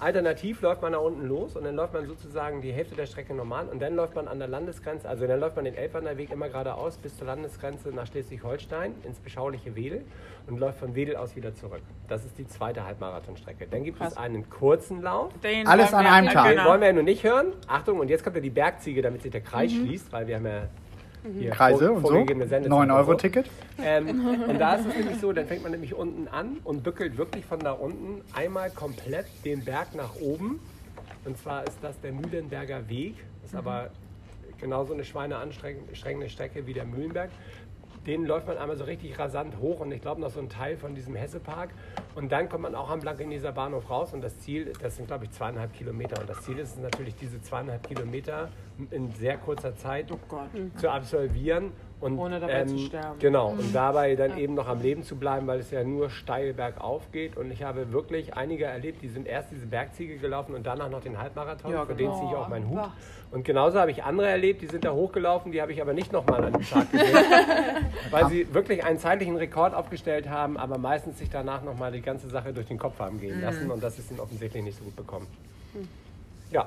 Alternativ 0.00 0.62
läuft 0.62 0.82
man 0.82 0.92
da 0.92 0.98
unten 0.98 1.26
los 1.26 1.56
und 1.56 1.64
dann 1.64 1.76
läuft 1.76 1.92
man 1.92 2.06
sozusagen 2.06 2.60
die 2.62 2.72
Hälfte 2.72 2.94
der 2.94 3.06
Strecke 3.06 3.34
normal 3.34 3.68
und 3.68 3.80
dann 3.80 3.94
läuft 3.94 4.14
man 4.14 4.28
an 4.28 4.38
der 4.38 4.48
Landesgrenze, 4.48 5.08
also 5.08 5.26
dann 5.26 5.38
läuft 5.38 5.56
man 5.56 5.64
den 5.64 5.74
Elbwanderweg 5.74 6.30
immer 6.30 6.48
geradeaus 6.48 6.96
bis 6.96 7.16
zur 7.16 7.26
Landesgrenze 7.26 7.90
nach 7.90 8.06
Schleswig-Holstein 8.06 8.94
ins 9.04 9.18
beschauliche 9.20 9.76
Wedel 9.76 10.04
und 10.46 10.58
läuft 10.58 10.78
von 10.78 10.94
Wedel 10.94 11.16
aus 11.16 11.36
wieder 11.36 11.54
zurück. 11.54 11.82
Das 12.08 12.24
ist 12.24 12.38
die 12.38 12.46
zweite 12.46 12.84
Halbmarathonstrecke. 12.84 13.66
Dann 13.70 13.84
gibt 13.84 14.00
es 14.00 14.08
Krass. 14.08 14.16
einen 14.16 14.48
kurzen 14.48 15.02
Lauf. 15.02 15.32
Den 15.42 15.66
Alles 15.66 15.92
an 15.94 16.06
einem 16.06 16.28
Tag. 16.28 16.48
Den 16.48 16.64
wollen 16.64 16.80
wir 16.80 16.88
ja 16.88 16.92
nur 16.94 17.02
nicht 17.02 17.22
hören. 17.22 17.52
Achtung, 17.68 18.00
und 18.00 18.08
jetzt 18.08 18.24
kommt 18.24 18.36
ja 18.36 18.42
die 18.42 18.50
Bergziege, 18.50 19.02
damit 19.02 19.22
sich 19.22 19.30
der 19.30 19.42
Kreis 19.42 19.70
schließt, 19.70 20.12
weil 20.12 20.26
wir 20.26 20.36
haben 20.36 20.46
ja 20.46 20.62
hier 21.38 21.50
Kreise 21.50 21.92
und 21.92 22.02
so. 22.02 22.08
vorgegebene 22.08 22.46
Sendezeit 22.46 22.70
9 22.70 22.90
und 22.90 22.96
Euro 22.96 23.12
so. 23.12 23.16
Ticket. 23.18 23.50
Ähm, 23.82 24.44
und 24.48 24.58
da 24.58 24.74
ist 24.74 24.86
es 24.86 24.96
nämlich 24.96 25.20
so, 25.20 25.32
dann 25.32 25.46
fängt 25.46 25.62
man 25.62 25.72
nämlich 25.72 25.94
unten 25.94 26.28
an 26.28 26.58
und 26.64 26.82
bückelt 26.82 27.18
wirklich 27.18 27.44
von 27.44 27.60
da 27.60 27.72
unten 27.72 28.22
einmal 28.34 28.70
komplett 28.70 29.26
den 29.44 29.64
Berg 29.64 29.94
nach 29.94 30.16
oben. 30.20 30.60
Und 31.24 31.38
zwar 31.38 31.64
ist 31.64 31.78
das 31.82 32.00
der 32.00 32.12
Mühlenberger 32.12 32.88
Weg. 32.88 33.14
Ist 33.44 33.54
aber 33.54 33.90
genauso 34.60 34.92
eine 34.92 35.04
schweineanstrengende 35.04 36.28
Strecke 36.28 36.66
wie 36.66 36.74
der 36.74 36.84
Mühlenberg. 36.84 37.30
Den 38.06 38.24
läuft 38.24 38.46
man 38.46 38.56
einmal 38.56 38.76
so 38.76 38.84
richtig 38.84 39.18
rasant 39.18 39.58
hoch 39.60 39.80
und 39.80 39.92
ich 39.92 40.00
glaube 40.00 40.20
noch 40.20 40.30
so 40.30 40.40
ein 40.40 40.48
Teil 40.48 40.76
von 40.76 40.94
diesem 40.94 41.14
Hessepark. 41.14 41.70
Und 42.14 42.32
dann 42.32 42.48
kommt 42.48 42.62
man 42.62 42.74
auch 42.74 42.90
am 42.90 43.00
Blankeneser 43.00 43.52
Bahnhof 43.52 43.90
raus 43.90 44.14
und 44.14 44.22
das 44.22 44.38
Ziel, 44.40 44.72
das 44.80 44.96
sind 44.96 45.06
glaube 45.06 45.26
ich 45.26 45.32
zweieinhalb 45.32 45.72
Kilometer. 45.74 46.20
Und 46.20 46.28
das 46.28 46.40
Ziel 46.42 46.58
ist 46.58 46.76
es 46.76 46.78
natürlich, 46.78 47.14
diese 47.16 47.40
zweieinhalb 47.42 47.86
Kilometer 47.86 48.48
in 48.90 49.12
sehr 49.12 49.36
kurzer 49.36 49.76
Zeit 49.76 50.08
Gott. 50.28 50.48
zu 50.76 50.90
absolvieren 50.90 51.72
Und, 52.00 52.18
Ohne 52.18 52.40
dabei 52.40 52.64
zu 52.64 52.78
sterben. 52.78 53.18
Genau, 53.18 53.48
und 53.50 53.74
dabei 53.74 54.16
dann 54.16 54.38
eben 54.38 54.54
noch 54.54 54.66
am 54.68 54.80
Leben 54.80 55.02
zu 55.02 55.16
bleiben, 55.16 55.46
weil 55.46 55.60
es 55.60 55.70
ja 55.70 55.84
nur 55.84 56.08
steil 56.08 56.54
bergauf 56.54 57.02
geht. 57.12 57.36
Und 57.36 57.50
ich 57.50 57.62
habe 57.62 57.92
wirklich 57.92 58.34
einige 58.34 58.64
erlebt, 58.64 59.02
die 59.02 59.08
sind 59.08 59.26
erst 59.26 59.50
diese 59.50 59.66
Bergziege 59.66 60.16
gelaufen 60.16 60.54
und 60.54 60.66
danach 60.66 60.88
noch 60.88 61.02
den 61.02 61.18
Halbmarathon, 61.18 61.70
Ja, 61.72 61.84
für 61.84 61.94
den 61.94 62.06
genau. 62.06 62.18
ziehe 62.18 62.30
ich 62.30 62.36
auch 62.36 62.48
meinen 62.48 62.68
Hut. 62.70 62.78
was? 62.78 62.88
Und 63.32 63.44
genauso 63.44 63.78
habe 63.78 63.90
ich 63.90 64.02
andere 64.02 64.28
erlebt, 64.28 64.62
die 64.62 64.66
sind 64.66 64.84
da 64.84 64.92
hochgelaufen, 64.92 65.52
die 65.52 65.60
habe 65.60 65.72
ich 65.72 65.80
aber 65.82 65.92
nicht 65.92 66.10
nochmal 66.10 66.42
an 66.42 66.54
den 66.54 66.62
Tag 66.62 66.90
gesehen, 66.90 67.14
weil 68.10 68.26
sie 68.28 68.52
wirklich 68.52 68.82
einen 68.82 68.98
zeitlichen 68.98 69.36
Rekord 69.36 69.72
aufgestellt 69.74 70.28
haben, 70.28 70.56
aber 70.56 70.78
meistens 70.78 71.18
sich 71.18 71.28
danach 71.30 71.62
nochmal 71.62 71.92
die 71.92 72.00
ganze 72.00 72.28
Sache 72.28 72.52
durch 72.52 72.66
den 72.66 72.78
Kopf 72.78 72.98
haben 72.98 73.20
gehen 73.20 73.40
lassen 73.40 73.70
und 73.70 73.82
das 73.82 73.98
ist 73.98 74.10
ihnen 74.10 74.20
offensichtlich 74.20 74.64
nicht 74.64 74.78
so 74.78 74.84
gut 74.84 74.96
bekommen. 74.96 75.26
Ja. 76.50 76.66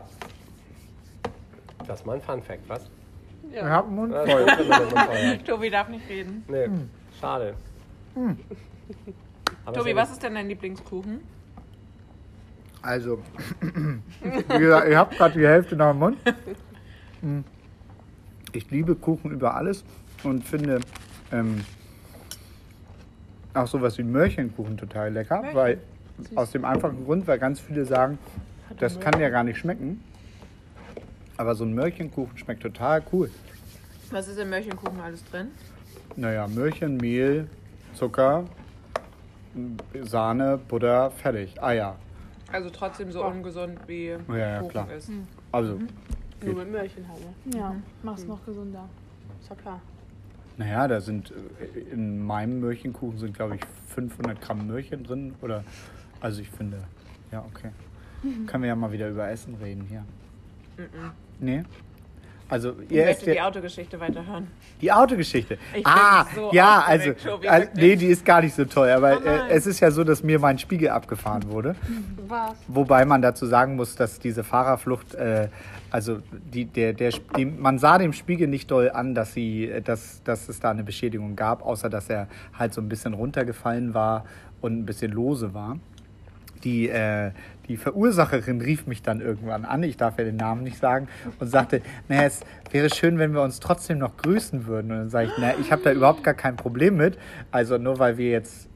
Das 1.85 1.99
ist 1.99 2.05
mal 2.05 2.13
ein 2.15 2.21
Fun-Fact, 2.21 2.69
was? 2.69 2.89
Ich 3.53 3.61
hab 3.61 3.85
einen 3.85 3.95
Mund 3.95 4.13
Ja, 4.13 4.25
voll. 4.25 5.37
Tobi 5.45 5.69
darf 5.69 5.89
nicht 5.89 6.09
reden. 6.09 6.43
Nee, 6.47 6.67
schade. 7.19 7.53
Aber 9.65 9.77
Tobi, 9.77 9.95
was 9.95 10.11
ist 10.11 10.23
denn 10.23 10.33
dein 10.33 10.47
Lieblingskuchen? 10.47 11.21
Also, 12.81 13.21
wie 14.21 14.57
gesagt, 14.59 14.89
ihr 14.89 14.97
habt 14.97 15.17
gerade 15.17 15.39
die 15.39 15.47
Hälfte 15.47 15.75
noch 15.75 15.91
im 15.91 15.99
Mund. 15.99 16.17
Mm. 17.21 17.39
Ich 18.51 18.69
liebe 18.69 18.95
Kuchen 18.95 19.31
über 19.31 19.55
alles 19.55 19.85
und 20.23 20.43
finde 20.43 20.81
ähm, 21.31 21.63
auch 23.53 23.67
sowas 23.67 23.97
wie 23.97 24.03
Möhrchenkuchen 24.03 24.77
total 24.77 25.13
lecker, 25.13 25.43
weil 25.53 25.79
aus 26.35 26.51
dem 26.51 26.65
einfachen 26.65 27.05
Grund, 27.05 27.25
weil 27.27 27.39
ganz 27.39 27.59
viele 27.59 27.85
sagen, 27.85 28.19
das 28.77 28.99
kann 28.99 29.19
ja 29.19 29.29
gar 29.29 29.43
nicht 29.43 29.57
schmecken. 29.57 30.03
Aber 31.37 31.55
so 31.55 31.63
ein 31.65 31.73
Möhrchenkuchen 31.73 32.37
schmeckt 32.37 32.61
total 32.61 33.03
cool. 33.11 33.29
Was 34.11 34.27
ist 34.27 34.37
im 34.39 34.49
Möhrchenkuchen 34.49 34.99
alles 34.99 35.23
drin? 35.25 35.47
Naja, 36.15 36.47
Möhrchen, 36.47 36.97
Mehl, 36.97 37.47
Zucker, 37.93 38.45
Sahne, 40.03 40.57
Butter, 40.67 41.11
fertig. 41.11 41.61
Eier. 41.61 41.95
Also 42.51 42.69
trotzdem 42.69 43.11
so 43.11 43.25
ungesund 43.25 43.79
wie 43.87 44.09
Ja, 44.09 44.35
ja, 44.37 44.59
Kuchen 44.59 44.69
klar. 44.71 44.91
ist. 44.91 45.09
Also, 45.51 45.79
Nur 46.43 46.55
mit 46.55 46.71
Möhrchen 46.71 47.07
halt. 47.07 47.19
Ne? 47.45 47.57
Ja, 47.57 47.75
mach's 48.03 48.25
noch 48.25 48.45
gesünder. 48.45 48.87
Ist 49.41 49.49
ja 49.49 49.55
klar. 49.55 49.81
Naja, 50.57 50.87
da 50.87 51.01
sind 51.01 51.31
äh, 51.31 51.79
in 51.91 52.23
meinem 52.23 52.59
Möhrchenkuchen 52.59 53.17
sind, 53.17 53.33
glaube 53.33 53.55
ich, 53.55 53.61
500 53.95 54.39
Gramm 54.39 54.67
Möhrchen 54.67 55.03
drin. 55.03 55.33
Oder, 55.41 55.63
also 56.21 56.41
ich 56.41 56.49
finde, 56.51 56.83
ja, 57.31 57.43
okay. 57.51 57.71
Können 58.45 58.63
wir 58.63 58.67
ja 58.69 58.75
mal 58.75 58.91
wieder 58.91 59.09
über 59.09 59.27
Essen 59.29 59.55
reden 59.55 59.85
hier. 59.89 60.05
Nee? 61.39 61.63
Also, 62.49 62.73
Ich 62.87 62.91
ihr 62.91 63.05
möchte 63.05 63.31
die 63.31 63.41
Autogeschichte 63.41 63.99
weiterhören. 63.99 64.47
die 64.79 64.91
Autogeschichte. 64.91 65.57
Ich 65.73 65.87
ah, 65.87 66.27
so 66.35 66.51
ja, 66.53 66.83
also, 66.85 67.07
wirklich. 67.07 67.69
nee, 67.73 67.95
die 67.95 68.07
ist 68.07 68.23
gar 68.23 68.41
nicht 68.41 68.53
so 68.53 68.65
toll. 68.65 68.89
Aber 68.89 69.17
Oh 69.17 69.27
äh, 69.27 69.49
es 69.49 69.65
ist 69.65 69.79
ja 69.79 69.89
so, 69.89 70.03
dass 70.03 70.21
mir 70.21 70.37
mein 70.37 70.59
Spiegel 70.59 70.89
abgefahren 70.89 71.49
wurde. 71.49 71.75
Was? 72.27 72.55
Wobei 72.67 73.05
man 73.05 73.23
dazu 73.23 73.47
sagen 73.47 73.75
muss, 73.75 73.95
dass 73.95 74.19
diese 74.19 74.43
Fahrerflucht, 74.43 75.15
äh, 75.15 75.47
also 75.89 76.19
die, 76.31 76.65
der, 76.65 76.93
der, 76.93 77.11
die, 77.35 77.45
man 77.45 77.79
sah 77.79 77.97
dem 77.97 78.13
Spiegel 78.13 78.47
nicht 78.47 78.69
doll 78.69 78.91
an, 78.91 79.15
dass, 79.15 79.33
sie, 79.33 79.69
äh, 79.69 79.81
dass, 79.81 80.21
dass 80.23 80.47
es 80.47 80.59
da 80.59 80.69
eine 80.69 80.83
Beschädigung 80.83 81.35
gab, 81.35 81.65
außer 81.65 81.89
dass 81.89 82.09
er 82.09 82.27
halt 82.53 82.73
so 82.73 82.81
ein 82.81 82.89
bisschen 82.89 83.15
runtergefallen 83.15 83.95
war 83.95 84.25
und 84.61 84.77
ein 84.77 84.85
bisschen 84.85 85.11
lose 85.11 85.55
war. 85.55 85.79
Die, 86.63 86.89
äh, 86.89 87.31
die 87.67 87.77
Verursacherin 87.77 88.61
rief 88.61 88.87
mich 88.87 89.01
dann 89.01 89.21
irgendwann 89.21 89.65
an, 89.65 89.83
ich 89.83 89.97
darf 89.97 90.17
ja 90.17 90.25
den 90.25 90.35
Namen 90.35 90.63
nicht 90.63 90.77
sagen, 90.77 91.07
und 91.39 91.47
sagte, 91.47 91.81
naja, 92.07 92.23
es 92.23 92.41
wäre 92.71 92.89
schön, 92.89 93.17
wenn 93.17 93.33
wir 93.33 93.41
uns 93.41 93.59
trotzdem 93.59 93.99
noch 93.99 94.17
grüßen 94.17 94.65
würden. 94.65 94.91
Und 94.91 94.97
dann 94.97 95.09
sage 95.09 95.27
ich, 95.27 95.37
naja, 95.37 95.55
ich 95.59 95.71
habe 95.71 95.81
da 95.83 95.91
überhaupt 95.91 96.23
gar 96.23 96.33
kein 96.33 96.55
Problem 96.55 96.97
mit. 96.97 97.17
Also 97.51 97.77
nur 97.77 97.99
weil 97.99 98.17
wir 98.17 98.29
jetzt 98.29 98.67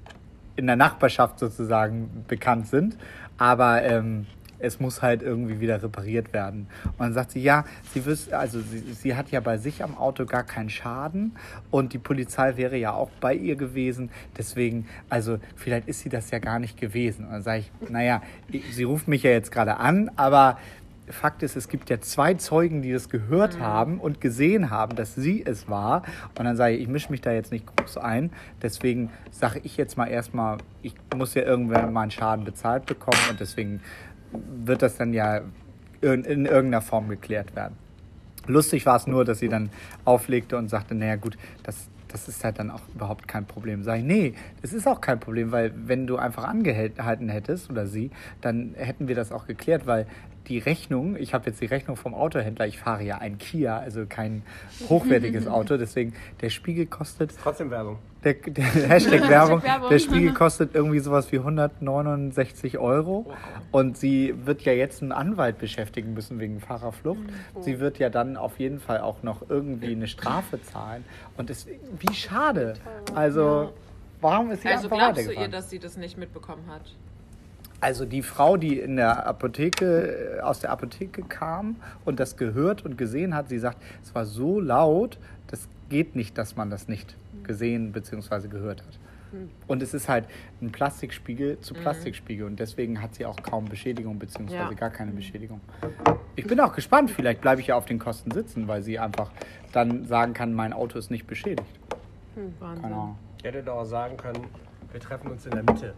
in 0.56 0.67
der 0.67 0.75
Nachbarschaft 0.75 1.39
sozusagen 1.39 2.25
bekannt 2.27 2.67
sind. 2.67 2.98
Aber 3.38 3.84
ähm, 3.84 4.25
es 4.60 4.80
muss 4.80 5.02
halt 5.02 5.22
irgendwie 5.22 5.60
wieder 5.60 5.82
repariert 5.82 6.34
werden. 6.34 6.68
Und 6.86 7.00
dann 7.00 7.14
sagt 7.14 7.32
sie, 7.32 7.42
ja, 7.42 7.66
sie 7.94 8.06
wüs 8.06 8.32
also 8.32 8.60
sie, 8.60 8.80
sie 8.94 9.16
hat 9.16 9.30
ja 9.30 9.40
bei 9.40 9.58
sich 9.58 9.84
am 9.84 9.98
Auto 9.98 10.26
gar 10.26 10.44
keinen 10.44 10.70
Schaden 10.70 11.36
und 11.72 11.94
die 11.94 11.98
Polizei 11.98 12.58
wäre 12.58 12.78
ja 12.78 12.94
auch 12.94 13.10
bei 13.20 13.34
ihr 13.34 13.56
gewesen. 13.56 14.10
Deswegen, 14.38 14.88
also 15.10 15.40
vielleicht 15.56 15.88
ist 15.88 16.02
sie 16.02 16.10
das 16.10 16.32
ja 16.32 16.40
gar 16.40 16.60
nicht 16.60 16.80
gewesen. 16.80 17.26
Und 17.26 17.32
dann 17.32 17.44
sage 17.44 17.60
ich, 17.60 17.90
naja, 17.90 18.22
sie 18.72 18.84
ruft 18.84 19.08
mich 19.08 19.24
ja 19.24 19.32
jetzt 19.32 19.52
gerade 19.52 19.78
an, 19.78 20.12
aber 20.16 20.58
Fakt 21.10 21.42
ist, 21.42 21.56
es 21.56 21.70
gibt 21.70 21.90
ja 21.90 22.02
zwei 22.02 22.34
Zeugen, 22.34 22.82
die 22.82 22.92
das 22.92 23.10
gehört 23.10 23.60
haben 23.60 24.00
und 24.00 24.20
gesehen 24.20 24.70
haben, 24.70 24.96
dass 24.96 25.16
sie 25.16 25.44
es 25.46 25.70
war. 25.70 26.04
Und 26.38 26.46
dann 26.46 26.58
sage 26.58 26.76
ich, 26.76 26.82
ich 26.82 26.88
mische 26.88 27.12
mich 27.12 27.22
da 27.22 27.32
jetzt 27.32 27.52
nicht 27.52 27.66
groß 27.66 27.98
ein. 27.98 28.32
Deswegen 28.62 29.10
sage 29.32 29.62
ich 29.64 29.78
jetzt 29.78 29.98
mal 29.98 30.08
erstmal, 30.08 30.58
ich 30.82 30.96
muss 31.16 31.34
ja 31.34 31.44
irgendwann 31.44 31.94
mal 31.94 32.02
einen 32.02 32.12
Schaden 32.12 32.44
bezahlt 32.44 32.86
bekommen 32.86 33.22
und 33.30 33.40
deswegen 33.40 33.82
wird 34.31 34.81
das 34.81 34.98
dann 34.98 35.13
ja 35.13 35.41
in, 36.01 36.24
in 36.24 36.46
irgendeiner 36.46 36.81
Form 36.81 37.10
geklärt 37.10 37.55
werden. 37.55 37.75
Lustig 38.48 38.86
war 38.86 38.96
es 38.96 39.07
nur, 39.07 39.25
dass 39.25 39.39
sie 39.39 39.50
dann 39.50 39.69
auflegte 40.05 40.57
und 40.57 40.69
sagte, 40.69 40.96
naja 40.96 41.17
gut, 41.17 41.38
das, 41.63 41.89
das 42.07 42.29
ist 42.29 42.43
halt 42.43 42.60
dann 42.60 42.72
auch 42.72 42.81
überhaupt 42.93 43.27
kein 43.27 43.46
Problem. 43.46 43.84
Sag 43.84 44.00
ich, 44.00 44.05
nee, 44.05 44.34
das 44.62 44.72
ist 44.74 44.88
auch 44.88 45.01
kein 45.01 45.19
Problem, 45.19 45.51
weil 45.51 45.74
wenn 45.75 46.07
du 46.07 46.17
einfach 46.17 46.46
angehalten 46.46 47.29
hättest 47.29 47.69
oder 47.69 47.88
sie, 47.88 48.12
dann 48.41 48.74
hätten 48.77 49.07
wir 49.07 49.15
das 49.15 49.31
auch 49.31 49.48
geklärt, 49.48 49.86
weil 49.86 50.07
die 50.48 50.60
Rechnung, 50.60 51.17
ich 51.17 51.34
habe 51.34 51.48
jetzt 51.50 51.60
die 51.60 51.65
Rechnung 51.65 51.98
vom 51.98 52.13
Autohändler, 52.13 52.67
ich 52.67 52.79
fahre 52.79 53.03
ja 53.03 53.17
ein 53.17 53.38
Kia, 53.38 53.79
also 53.79 54.05
kein 54.07 54.43
hochwertiges 54.88 55.48
Auto, 55.48 55.75
deswegen 55.75 56.13
der 56.41 56.50
Spiegel 56.50 56.86
kostet 56.86 57.34
Trotzdem 57.41 57.69
Werbung. 57.69 57.98
Der, 58.34 58.51
der 58.51 58.89
Hashtag 58.89 59.29
Werbung, 59.29 59.62
der 59.89 60.00
Spiegel 60.00 60.34
kostet 60.34 60.75
irgendwie 60.75 61.00
sowas 61.00 61.31
wie 61.31 61.38
169 61.38 62.77
Euro. 62.77 63.31
Und 63.72 63.98
sie 63.98 64.34
wird 64.46 64.62
ja 64.63 64.74
jetzt 64.74 65.01
einen 65.01 65.12
Anwalt 65.12 65.60
beschäftigen 65.60 66.13
müssen 66.13 66.39
wegen 66.39 66.60
Fahrerflucht. 66.60 67.22
Sie 67.62 67.79
wird 67.79 68.00
ja 68.00 68.10
dann 68.10 68.38
auf 68.38 68.60
jeden 68.60 68.79
Fall 68.79 69.00
auch 69.00 69.24
noch 69.24 69.50
irgendwie 69.50 69.91
eine 69.91 70.07
Strafe 70.07 70.62
zahlen. 70.62 71.03
Und 71.38 71.50
es, 71.50 71.67
wie 71.67 72.13
schade. 72.13 72.75
Also, 73.15 73.74
warum 74.22 74.51
ist 74.51 74.63
sie 74.63 74.69
Also 74.69 74.89
glaubst 74.89 75.25
du 75.25 75.31
ihr, 75.31 75.48
dass 75.48 75.69
sie 75.69 75.79
das 75.79 75.98
nicht 75.98 76.17
mitbekommen 76.17 76.63
hat? 76.67 76.81
Also 77.79 78.05
die 78.05 78.24
Frau, 78.24 78.57
die 78.57 78.79
in 78.79 78.96
der 78.96 79.27
Apotheke, 79.27 80.41
aus 80.41 80.60
der 80.60 80.72
Apotheke 80.72 81.22
kam 81.22 81.75
und 82.05 82.19
das 82.19 82.36
gehört 82.36 82.84
und 82.84 82.98
gesehen 82.98 83.36
hat, 83.36 83.50
sie 83.50 83.60
sagt, 83.60 83.77
es 84.03 84.15
war 84.15 84.25
so 84.25 84.60
laut, 84.60 85.19
das 85.46 85.69
geht 85.89 86.15
nicht, 86.15 86.39
dass 86.39 86.55
man 86.55 86.72
das 86.72 86.88
nicht 86.88 87.15
gesehen 87.48 87.92
bzw. 87.92 88.48
gehört 88.48 88.84
hat. 88.86 89.00
Und 89.68 89.84
es 89.84 89.94
ist 89.94 90.08
halt 90.08 90.25
ein 90.62 90.72
Plastikspiegel 90.72 91.60
zu 91.60 91.74
Plastikspiegel 91.74 92.46
und 92.46 92.60
deswegen 92.60 93.01
hat 93.01 93.16
sie 93.16 93.25
auch 93.25 93.36
kaum 93.44 93.66
Beschädigung 93.66 94.18
bzw. 94.20 94.54
Ja. 94.54 94.72
gar 94.72 94.89
keine 94.89 95.12
Beschädigung. 95.12 95.60
Ich 96.36 96.48
bin 96.48 96.60
auch 96.60 96.74
gespannt, 96.74 97.12
vielleicht 97.12 97.42
bleibe 97.42 97.60
ich 97.62 97.68
ja 97.68 97.75
auf 97.75 97.86
den 97.86 98.00
Kosten 98.00 98.32
sitzen, 98.32 98.68
weil 98.68 98.84
sie 98.84 99.00
einfach 99.00 99.32
dann 99.74 100.06
sagen 100.06 100.34
kann, 100.34 100.54
mein 100.54 100.72
Auto 100.72 100.98
ist 100.98 101.12
nicht 101.12 101.27
beschädigt. 101.27 101.68
Wahnsinn. 102.60 102.86
Ahnung. 102.86 103.18
Ich 103.39 103.44
hätte 103.44 103.63
doch 103.63 103.77
auch 103.77 103.86
sagen 103.86 104.18
können, 104.18 104.46
wir 104.92 105.00
treffen 105.00 105.32
uns 105.32 105.46
in 105.46 105.51
der 105.51 105.63
Mitte. 105.63 105.94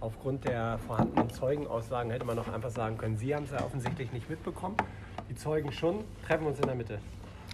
Aufgrund 0.00 0.48
der 0.48 0.78
vorhandenen 0.78 1.30
Zeugenaussagen 1.30 2.10
hätte 2.10 2.24
man 2.24 2.36
doch 2.36 2.52
einfach 2.52 2.70
sagen 2.70 2.98
können, 2.98 3.16
Sie 3.16 3.34
haben 3.34 3.44
es 3.44 3.52
ja 3.52 3.64
offensichtlich 3.64 4.12
nicht 4.12 4.28
mitbekommen. 4.28 4.76
Die 5.30 5.36
Zeugen 5.36 5.70
schon, 5.70 6.02
treffen 6.26 6.46
uns 6.46 6.58
in 6.58 6.66
der 6.66 6.74
Mitte. 6.74 6.98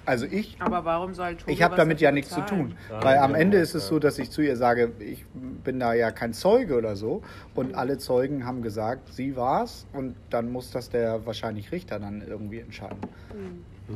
Also 0.09 0.25
ich 0.25 0.57
Aber 0.59 0.87
warum 0.87 1.12
soll 1.12 1.37
Tobi 1.37 1.53
Ich 1.53 1.62
habe 1.62 1.77
damit 1.77 2.00
ja 2.00 2.11
nichts 2.11 2.31
zu 2.31 2.41
tun. 2.41 2.75
Ja, 2.88 3.05
Weil 3.05 3.19
am 3.19 3.33
ja, 3.33 3.37
Ende 3.37 3.59
ja, 3.59 3.62
ist 3.62 3.75
es 3.75 3.88
so, 3.88 3.99
dass 3.99 4.19
ich 4.19 4.31
zu 4.31 4.41
ihr 4.41 4.57
sage, 4.57 4.93
ich 5.00 5.27
bin 5.35 5.79
da 5.79 5.93
ja 5.93 6.11
kein 6.11 6.33
Zeuge 6.33 6.79
oder 6.79 6.97
so. 6.97 7.21
Und 7.55 7.75
alle 7.75 7.99
Zeugen 7.99 8.47
haben 8.47 8.62
gesagt, 8.62 9.12
sie 9.12 9.37
war's. 9.37 9.87
Und 9.93 10.17
dann 10.31 10.50
muss 10.50 10.71
das 10.71 10.88
der 10.88 11.27
wahrscheinlich 11.27 11.73
Richter 11.73 11.99
dann 11.99 12.23
irgendwie 12.27 12.61
entscheiden. 12.61 12.97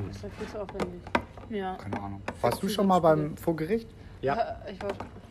Das 0.06 0.16
ist 0.16 0.22
ja 0.22 0.28
viel 0.38 0.48
zu 0.48 0.60
aufwendig. 0.60 1.00
Ja. 1.48 1.76
Keine 1.76 2.02
Ahnung. 2.02 2.20
Warst 2.42 2.62
du 2.62 2.68
schon 2.68 2.86
mal 2.88 3.00
beim 3.00 3.34
vor 3.38 3.56
Gericht? 3.56 3.88
Ja. 4.20 4.58
Ich 4.70 4.82
war, 4.82 4.90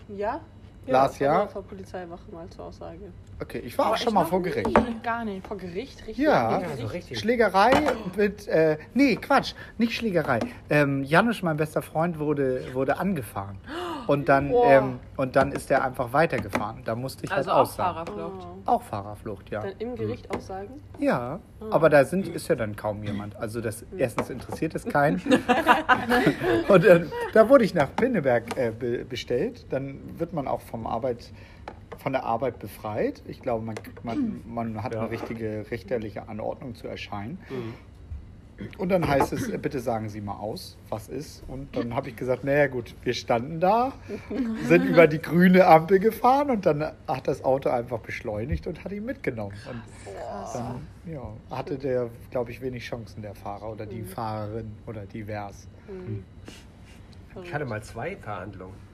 ja? 0.09 0.41
Lars, 0.87 1.13
ich 1.15 1.21
war 1.21 1.27
ja? 1.27 1.33
mal 1.39 1.47
Vor 1.47 1.63
Polizeiwache 1.63 2.31
mal 2.31 2.49
zur 2.49 2.65
Aussage. 2.65 3.11
Okay, 3.39 3.59
ich 3.59 3.77
war 3.77 3.85
auch 3.85 3.89
Aber 3.89 3.97
schon 3.97 4.07
ich 4.09 4.13
mal 4.13 4.25
vor 4.25 4.41
Gericht. 4.41 5.03
Gar 5.03 5.25
nicht. 5.25 5.47
Vor 5.47 5.57
Gericht? 5.57 5.99
Richtig? 6.07 6.17
Ja. 6.17 6.59
Ja, 6.59 6.69
so 6.69 6.75
Gericht? 6.75 6.93
richtig. 6.93 7.19
Schlägerei 7.19 7.71
mit, 8.15 8.47
äh, 8.47 8.77
nee, 8.93 9.15
Quatsch, 9.15 9.53
nicht 9.77 9.93
Schlägerei. 9.93 10.39
Ähm, 10.69 11.03
Janusz, 11.03 11.41
mein 11.41 11.57
bester 11.57 11.81
Freund, 11.81 12.19
wurde, 12.19 12.73
wurde 12.73 12.97
angefahren. 12.97 13.57
Und 14.11 14.27
dann, 14.27 14.51
Oh. 14.51 14.63
ähm, 14.65 14.99
und 15.15 15.37
dann 15.37 15.53
ist 15.53 15.71
er 15.71 15.85
einfach 15.85 16.11
weitergefahren. 16.11 16.81
Da 16.83 16.95
musste 16.95 17.23
ich 17.23 17.31
Also 17.31 17.49
halt 17.49 17.57
auch 17.57 17.61
aussagen. 17.61 18.05
Fahrerflucht. 18.07 18.47
Oh. 18.65 18.69
Auch 18.69 18.81
Fahrerflucht, 18.81 19.49
ja. 19.51 19.61
Dann 19.61 19.73
im 19.79 19.95
Gericht 19.95 20.29
aussagen? 20.35 20.81
Ja, 20.99 21.39
aber 21.69 21.89
da 21.89 22.03
sind, 22.03 22.27
ist 22.27 22.49
ja 22.49 22.55
dann 22.55 22.75
kaum 22.75 23.03
jemand. 23.05 23.37
Also 23.37 23.61
das 23.61 23.85
erstens 23.97 24.29
interessiert 24.29 24.75
es 24.75 24.83
keinen. 24.85 25.21
Und 26.67 26.83
äh, 26.83 27.05
da 27.33 27.47
wurde 27.47 27.63
ich 27.63 27.73
nach 27.73 27.87
Pinneberg 27.95 28.57
äh, 28.57 28.71
be 28.77 29.05
bestellt. 29.05 29.65
Dann 29.69 29.97
wird 30.17 30.33
man 30.33 30.45
auch 30.45 30.59
vom 30.61 30.85
Arbeit, 30.87 31.31
von 31.97 32.11
der 32.11 32.25
Arbeit 32.25 32.59
befreit. 32.59 33.21
Ich 33.27 33.41
glaube, 33.41 33.63
man, 33.65 33.75
man, 34.03 34.41
man 34.45 34.83
hat 34.83 34.93
Ja. 34.93 35.01
eine 35.01 35.09
richtige 35.11 35.65
richterliche 35.71 36.27
Anordnung 36.27 36.75
zu 36.75 36.87
erscheinen. 36.87 37.37
Und 38.77 38.89
dann 38.89 39.07
heißt 39.07 39.33
es, 39.33 39.49
äh, 39.49 39.57
bitte 39.57 39.79
sagen 39.79 40.09
Sie 40.09 40.21
mal 40.21 40.37
aus, 40.37 40.77
was 40.89 41.07
ist. 41.07 41.43
Und 41.47 41.75
dann 41.75 41.95
habe 41.95 42.09
ich 42.09 42.15
gesagt, 42.15 42.43
naja 42.43 42.67
gut, 42.67 42.95
wir 43.03 43.13
standen 43.13 43.59
da, 43.59 43.93
sind 44.67 44.85
über 44.85 45.07
die 45.07 45.21
grüne 45.21 45.65
Ampel 45.65 45.99
gefahren 45.99 46.49
und 46.49 46.65
dann 46.65 46.83
hat 47.07 47.27
das 47.27 47.43
Auto 47.43 47.69
einfach 47.69 47.99
beschleunigt 47.99 48.67
und 48.67 48.83
hat 48.83 48.91
ihn 48.91 49.05
mitgenommen. 49.05 49.55
Und 49.69 49.81
dann 50.53 50.87
ja, 51.05 51.33
hatte 51.49 51.77
der, 51.77 52.09
glaube 52.29 52.51
ich, 52.51 52.61
wenig 52.61 52.83
Chancen, 52.83 53.21
der 53.21 53.35
Fahrer 53.35 53.71
oder 53.71 53.85
die 53.85 54.03
Fahrerin 54.03 54.71
oder 54.85 55.05
divers. 55.05 55.67
Ich 57.43 57.53
hatte 57.53 57.65
mal 57.65 57.81
zwei 57.81 58.15
Verhandlungen. 58.15 58.90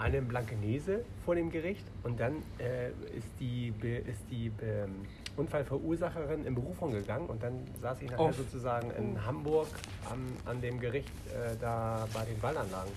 Eine 0.00 0.16
in 0.16 0.28
Blankenese 0.28 1.04
vor 1.26 1.34
dem 1.34 1.50
Gericht 1.50 1.84
und 2.04 2.18
dann 2.18 2.36
äh, 2.58 2.88
ist 3.16 3.28
die, 3.38 3.70
Be 3.70 3.96
ist 3.98 4.22
die 4.30 4.48
Be 4.48 4.88
Unfallverursacherin 5.36 6.46
in 6.46 6.54
Berufung 6.54 6.90
gegangen 6.90 7.26
und 7.26 7.42
dann 7.42 7.60
saß 7.82 8.00
ich 8.02 8.10
nachher 8.10 8.24
Oh. 8.24 8.32
sozusagen 8.32 8.90
in 8.92 9.24
Hamburg 9.26 9.68
an, 10.10 10.18
an 10.46 10.60
dem 10.62 10.80
Gericht 10.80 11.12
äh, 11.28 11.54
da 11.60 12.08
bei 12.14 12.24
den 12.24 12.42
Wallanlagen. 12.42 12.92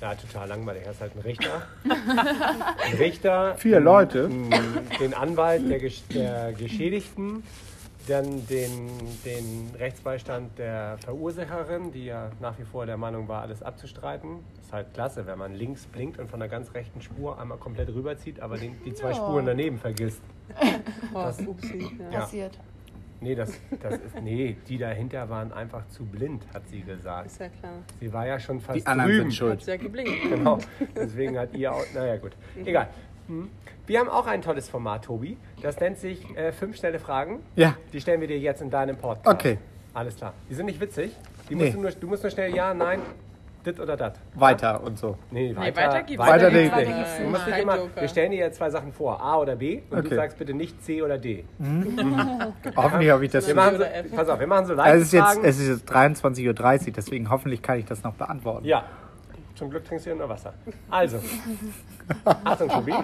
Ja, 0.00 0.14
total 0.14 0.48
langweilig. 0.48 0.82
Er 0.84 0.92
ist 0.92 1.00
halt 1.00 1.14
ein 1.16 1.20
Richter. 1.22 1.62
Ein 1.84 2.94
Richter. 2.98 3.54
Vier 3.56 3.80
Leute? 3.80 4.24
n- 4.24 4.50
Den 5.00 5.14
Anwalt 5.14 5.68
der, 5.70 5.80
Gesch- 5.80 6.02
der 6.12 6.52
Geschädigten, 6.52 7.42
dann 8.08 8.46
den, 8.46 8.88
den 9.24 9.70
Rechtsbeistand 9.78 10.58
der 10.58 10.96
Verursacherin, 10.98 11.92
die 11.92 12.06
ja 12.06 12.30
nach 12.40 12.58
wie 12.58 12.64
vor 12.64 12.86
der 12.86 12.96
Meinung 12.96 13.28
war, 13.28 13.42
alles 13.42 13.62
abzustreiten. 13.62 14.38
Ist 14.60 14.72
halt 14.72 14.92
klasse, 14.94 15.26
wenn 15.26 15.38
man 15.38 15.54
links 15.54 15.86
blinkt 15.86 16.18
und 16.18 16.30
von 16.30 16.40
der 16.40 16.48
ganz 16.48 16.72
rechten 16.74 17.00
Spur 17.00 17.38
einmal 17.40 17.58
komplett 17.58 17.88
rüberzieht, 17.88 18.40
aber 18.40 18.56
den, 18.56 18.76
die 18.84 18.92
zwei 18.94 19.12
Spuren 19.14 19.46
daneben 19.46 19.78
vergisst. 19.78 20.22
Oh, 21.14 21.22
Das- 21.22 21.40
upsi. 21.46 21.90
Ja. 21.98 22.10
Ja. 22.10 22.20
Passiert. 22.20 22.58
Nee, 23.20 23.34
das, 23.34 23.50
das 23.82 23.94
ist, 23.94 24.22
nee, 24.22 24.56
die 24.68 24.78
dahinter 24.78 25.28
waren 25.28 25.52
einfach 25.52 25.86
zu 25.88 26.04
blind, 26.04 26.44
hat 26.54 26.68
sie 26.68 26.82
gesagt. 26.82 27.26
Ist 27.26 27.40
ja 27.40 27.48
klar. 27.48 27.72
Sie 27.98 28.12
war 28.12 28.26
ja 28.28 28.38
schon 28.38 28.60
fast 28.60 28.78
Die 28.78 28.86
anderen 28.86 29.10
drüben. 29.10 29.22
sind 29.22 29.34
schuld. 29.34 29.60
Hat 29.60 29.66
ja 29.66 29.76
geblinkt. 29.76 30.12
Genau. 30.30 30.58
Deswegen 30.94 31.36
hat 31.36 31.52
ihr 31.56 31.72
auch. 31.72 31.82
Naja, 31.94 32.16
gut. 32.18 32.32
Egal. 32.64 32.88
Hm. 33.28 33.48
Wir 33.86 34.00
haben 34.00 34.08
auch 34.08 34.26
ein 34.26 34.42
tolles 34.42 34.68
Format, 34.68 35.04
Tobi. 35.04 35.36
Das 35.62 35.78
nennt 35.80 35.98
sich 35.98 36.24
äh, 36.36 36.52
Fünf 36.52 36.76
schnelle 36.76 36.98
Fragen. 36.98 37.40
Ja. 37.56 37.74
Die 37.92 38.00
stellen 38.00 38.20
wir 38.20 38.28
dir 38.28 38.38
jetzt 38.38 38.60
in 38.60 38.70
deinem 38.70 38.96
Podcast. 38.96 39.26
Okay. 39.26 39.58
Alles 39.94 40.16
klar. 40.16 40.32
Die 40.50 40.54
sind 40.54 40.66
nicht 40.66 40.80
witzig. 40.80 41.16
Die 41.48 41.54
Nee. 41.54 41.64
musst 41.64 41.74
du, 41.76 41.80
nur, 41.80 41.90
du 41.92 42.06
musst 42.06 42.22
nur 42.22 42.30
schnell 42.30 42.54
Ja, 42.54 42.74
Nein, 42.74 43.00
dit 43.64 43.80
oder 43.80 43.96
dat. 43.96 44.18
Weiter 44.34 44.82
und 44.82 44.98
so. 44.98 45.16
Nee, 45.30 45.56
weiter, 45.56 45.76
weiter 45.80 46.02
gibt's 46.02 46.26
Weiter 46.26 46.50
nicht. 46.50 46.74
nicht. 46.76 46.86
gibt's 46.86 47.18
Du 47.18 47.28
musst 47.28 47.46
nicht 47.46 47.58
immer, 47.58 47.78
wir 47.98 48.08
stellen 48.08 48.30
dir 48.30 48.38
jetzt 48.38 48.58
zwei 48.58 48.68
Sachen 48.70 48.92
vor, 48.92 49.20
A 49.20 49.38
oder 49.38 49.56
B, 49.56 49.80
und 49.90 49.98
du 50.02 50.06
Okay. 50.06 50.14
sagst 50.14 50.38
bitte 50.38 50.52
nicht 50.54 50.84
C 50.84 51.02
oder 51.02 51.16
D. 51.18 51.44
Hoffentlich 52.76 53.10
habe 53.10 53.24
ich 53.24 53.30
das. 53.32 53.46
Wir 53.46 53.54
machen 53.54 53.78
so, 53.78 53.84
pass 54.16 54.28
auf, 54.28 54.38
wir 54.38 54.46
machen 54.46 54.66
so 54.66 54.72
Also 54.74 54.82
leichte 54.82 54.98
es 54.98 55.02
ist 55.06 55.12
jetzt, 55.12 55.24
Fragen. 55.24 55.44
es 55.44 55.58
ist 55.60 55.68
jetzt 55.68 55.90
23.30 55.92 56.86
Uhr, 56.88 56.92
deswegen 56.92 57.30
hoffentlich 57.30 57.62
kann 57.62 57.78
ich 57.78 57.86
das 57.86 58.02
noch 58.04 58.14
beantworten. 58.14 58.64
ja, 58.66 58.84
zum 59.58 59.70
Glück 59.70 59.84
trinkst 59.84 60.06
du 60.06 60.10
ja 60.10 60.16
nur 60.16 60.28
Wasser. 60.28 60.54
Also, 60.88 61.18
Achtung, 62.24 62.68
Tobi. 62.68 62.94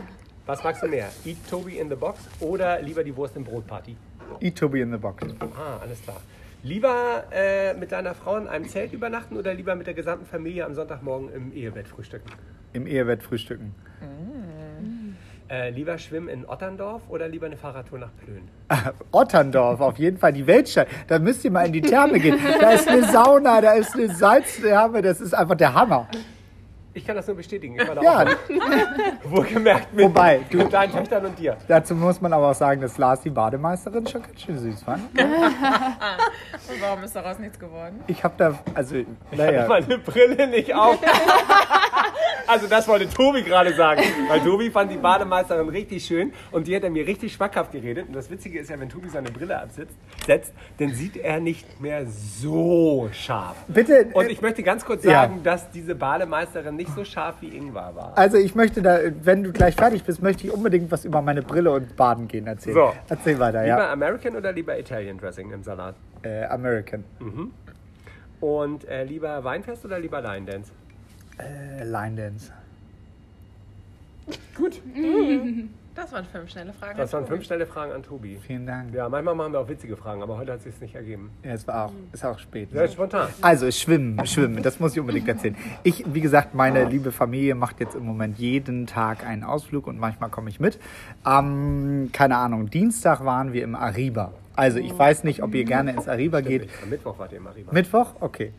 Was 0.47 0.63
magst 0.63 0.83
du 0.83 0.89
mehr? 0.89 1.09
Eat 1.25 1.39
Tobi 1.51 1.79
in 1.79 1.89
the 1.89 1.97
Box 1.97 2.21
oder 2.41 2.81
lieber 2.81 3.03
die 3.03 3.17
Wurst 3.17 3.35
im 3.37 3.45
Brotparty? 3.45 3.97
Eat 4.41 4.57
to 4.57 4.69
be 4.69 4.81
in 4.81 4.91
the 4.91 4.99
box. 4.99 5.25
Ah, 5.57 5.79
alles 5.83 6.03
klar. 6.03 6.19
Lieber 6.63 7.25
äh, 7.31 7.75
mit 7.75 7.93
deiner 7.93 8.15
Frau 8.15 8.37
in 8.37 8.47
einem 8.47 8.69
Zelt 8.69 8.93
übernachten 8.93 9.37
oder 9.37 9.53
lieber 9.53 9.75
mit 9.75 9.87
der 9.87 9.95
gesamten 9.95 10.27
Familie 10.27 10.65
am 10.65 10.75
Sonntagmorgen 10.75 11.33
im 11.33 11.53
Ehebett 11.53 11.89
frühstücken? 11.89 12.31
Im 12.73 12.87
Ehebett 12.87 13.23
frühstücken. 13.23 13.75
Äh, 15.51 15.71
lieber 15.71 15.99
schwimmen 15.99 16.29
in 16.29 16.47
Otterndorf 16.47 17.03
oder 17.09 17.29
lieber 17.29 17.47
eine 17.47 17.57
Fahrradtour 17.57 17.99
nach 17.99 18.11
Plön? 18.17 18.49
Otterndorf, 19.13 19.81
auf 19.81 19.99
jeden 19.99 20.17
Fall 20.17 20.33
die 20.33 20.47
Weltstadt. 20.47 20.89
Da 21.07 21.19
müsst 21.19 21.45
ihr 21.45 21.51
mal 21.51 21.67
in 21.67 21.73
die 21.73 21.83
Therme 21.83 22.19
gehen. 22.19 22.39
Da 22.61 22.71
ist 22.71 22.89
eine 22.89 23.05
Sauna, 23.05 23.61
da 23.61 23.73
ist 23.73 23.95
eine 23.95 24.15
Salztherme, 24.15 25.03
das 25.03 25.21
ist 25.21 25.35
einfach 25.35 25.57
der 25.57 25.75
Hammer. 25.75 26.09
Ich 26.97 27.05
kann 27.05 27.17
das 27.17 27.27
nur 27.27 27.35
bestätigen. 27.37 27.77
Ich 27.79 27.89
war 27.89 27.97
da 27.97 28.03
Ja, 28.03 28.23
auch 28.23 28.27
wohlgemerkt 29.31 29.93
mit, 29.93 30.05
Wobei, 30.07 30.41
du- 30.49 30.59
mit 30.59 30.73
deinen 30.73 30.93
Töchtern 30.93 31.27
und 31.27 31.37
dir. 31.39 31.57
dazu 31.67 31.95
muss 31.97 32.21
man 32.21 32.33
aber 32.33 32.51
auch 32.51 32.55
sagen, 32.55 32.81
dass 32.81 32.97
Lars 32.99 33.21
die 33.23 33.31
Bademeisterin 33.31 34.07
schon 34.07 34.23
ganz 34.23 34.41
schön 34.41 34.59
süß 34.59 34.83
fand. 34.85 35.03
Und 36.67 36.81
warum 36.81 37.03
ist 37.05 37.15
daraus 37.15 37.39
nichts 37.39 37.59
geworden? 37.59 38.03
Ich 38.07 38.23
habe 38.25 38.35
da, 38.39 38.59
also, 38.75 38.97
Ja. 38.97 39.05
naja, 39.33 39.67
Meine 39.69 39.99
Brille 39.99 40.47
nicht 40.47 40.75
auf. 40.75 40.99
Also 42.47 42.67
das 42.67 42.87
wollte 42.89 43.09
Tobi 43.09 43.43
gerade 43.43 43.73
sagen. 43.75 44.03
Weil 44.29 44.41
Tobi 44.41 44.71
fand 44.71 44.91
die 44.91 44.97
Bademeisterin 44.99 45.69
richtig 45.71 46.05
schön 46.05 46.33
und 46.53 46.67
die 46.67 46.77
hat 46.77 46.83
er 46.85 46.91
mir 46.91 47.07
richtig 47.07 47.33
schmackhaft 47.33 47.73
geredet. 47.73 48.07
Und 48.09 48.15
das 48.15 48.31
Witzige 48.31 48.59
ist 48.59 48.69
ja, 48.71 48.79
wenn 48.79 48.89
Tobi 48.89 49.09
seine 49.09 49.31
Brille 49.31 49.59
absetzt, 49.59 49.95
setzt, 50.27 50.53
dann 50.79 50.91
sieht 50.93 51.17
er 51.17 51.41
nicht 51.41 51.81
mehr 51.81 52.05
so 52.07 53.09
scharf. 53.13 53.57
bitte. 53.69 54.09
Und 54.13 54.31
ich 54.31 54.43
möchte 54.43 54.63
ganz 54.63 54.85
kurz 54.85 55.05
Ja. 55.05 55.23
sagen, 55.23 55.43
dass 55.43 55.71
diese 55.71 55.95
Bademeisterin 55.95 56.77
nicht 56.77 56.95
so 56.95 57.05
scharf 57.05 57.37
wie 57.41 57.49
Ingvar 57.57 57.95
war. 57.97 58.13
Also 58.19 58.37
ich 58.37 58.55
möchte 58.55 58.83
da, 58.83 58.99
wenn 59.23 59.43
du 59.43 59.53
gleich 59.53 59.75
fertig 59.75 60.05
bist, 60.05 60.23
möchte 60.23 60.47
ich 60.47 60.53
unbedingt 60.53 60.91
was 60.91 61.05
über 61.05 61.23
meine 61.23 61.43
Brille 61.43 61.71
und 61.73 61.97
Baden 61.97 62.29
gehen 62.29 62.47
erzählen. 62.47 62.75
So. 62.75 62.93
Erzähl 63.09 63.39
weiter, 63.39 63.63
Lieber 63.63 63.79
ja. 63.79 63.93
American 63.93 64.37
oder 64.37 64.53
lieber 64.53 64.79
Italian 64.79 65.17
Dressing 65.19 65.51
im 65.51 65.63
Salat? 65.63 65.95
Äh, 66.23 66.45
American. 66.45 67.05
Und 68.41 68.87
äh, 68.89 69.05
lieber 69.05 69.43
Weinfest 69.45 69.85
oder 69.85 69.99
lieber 69.99 70.21
Line 70.21 70.45
Dance? 70.47 70.71
Äh, 71.39 71.85
Line 71.85 72.17
Dance. 72.17 72.53
Gut. 74.57 74.81
Das 75.95 76.11
waren 76.11 76.25
fünf 76.25 76.51
schnelle 76.51 76.73
Fragen. 76.73 76.99
Das 76.99 77.13
waren 77.13 77.25
fünf 77.25 77.45
schnelle 77.45 77.67
Fragen 77.67 77.93
an 77.93 78.03
Tobi. 78.03 78.37
Vielen 78.45 78.67
Dank. 78.67 78.93
Ja, 78.93 79.09
manchmal 79.09 79.37
machen 79.37 79.53
wir 79.53 79.61
auch 79.61 79.69
witzige 79.69 79.97
Fragen, 79.97 80.25
aber 80.25 80.37
heute 80.37 80.51
hat 80.53 80.59
es 80.59 80.65
sich 80.65 80.81
nicht 80.81 80.95
ergeben. 80.97 81.31
Ja, 81.45 81.53
es 81.53 81.69
war 81.69 81.87
auch, 81.87 81.93
ist 82.13 82.25
auch 82.25 82.37
spät. 82.39 82.73
Sehr 82.73 82.89
spontan. 82.89 83.29
Also 83.41 83.71
Schwimmen, 83.71 84.27
Schwimmen, 84.27 84.61
das 84.61 84.81
muss 84.81 84.95
ich 84.95 85.01
unbedingt 85.01 85.29
erzählen. 85.29 85.57
Ich, 85.85 86.05
wie 86.13 86.21
gesagt, 86.21 86.53
meine 86.53 86.85
liebe 86.87 87.13
Familie 87.13 87.55
macht 87.55 87.79
jetzt 87.79 87.95
im 87.95 88.05
Moment 88.05 88.39
jeden 88.39 88.89
Tag 88.89 89.25
einen 89.25 89.45
Ausflug 89.45 89.87
und 89.87 89.97
manchmal 89.97 90.31
komme 90.31 90.51
ich 90.51 90.59
mit. 90.59 90.81
Am, 91.23 92.11
keine 92.13 92.39
Ahnung, 92.39 92.71
Dienstag 92.71 93.25
waren 93.25 93.53
wir 93.53 93.63
im 93.63 93.77
Ariba. 93.77 94.33
Also 94.57 94.79
ich 94.79 94.97
weiß 94.97 95.25
nicht, 95.25 95.43
ob 95.43 95.55
ihr 95.55 95.65
gerne 95.65 95.93
ins 95.93 96.07
Ariba 96.09 96.41
geht. 96.41 96.69
Am 96.83 96.89
Mittwoch 96.91 97.19
war 97.19 97.27
der 97.29 97.39
im 97.39 97.47
Arriva. 97.47 97.73
Mittwoch? 97.73 98.15
Okay. 98.21 98.53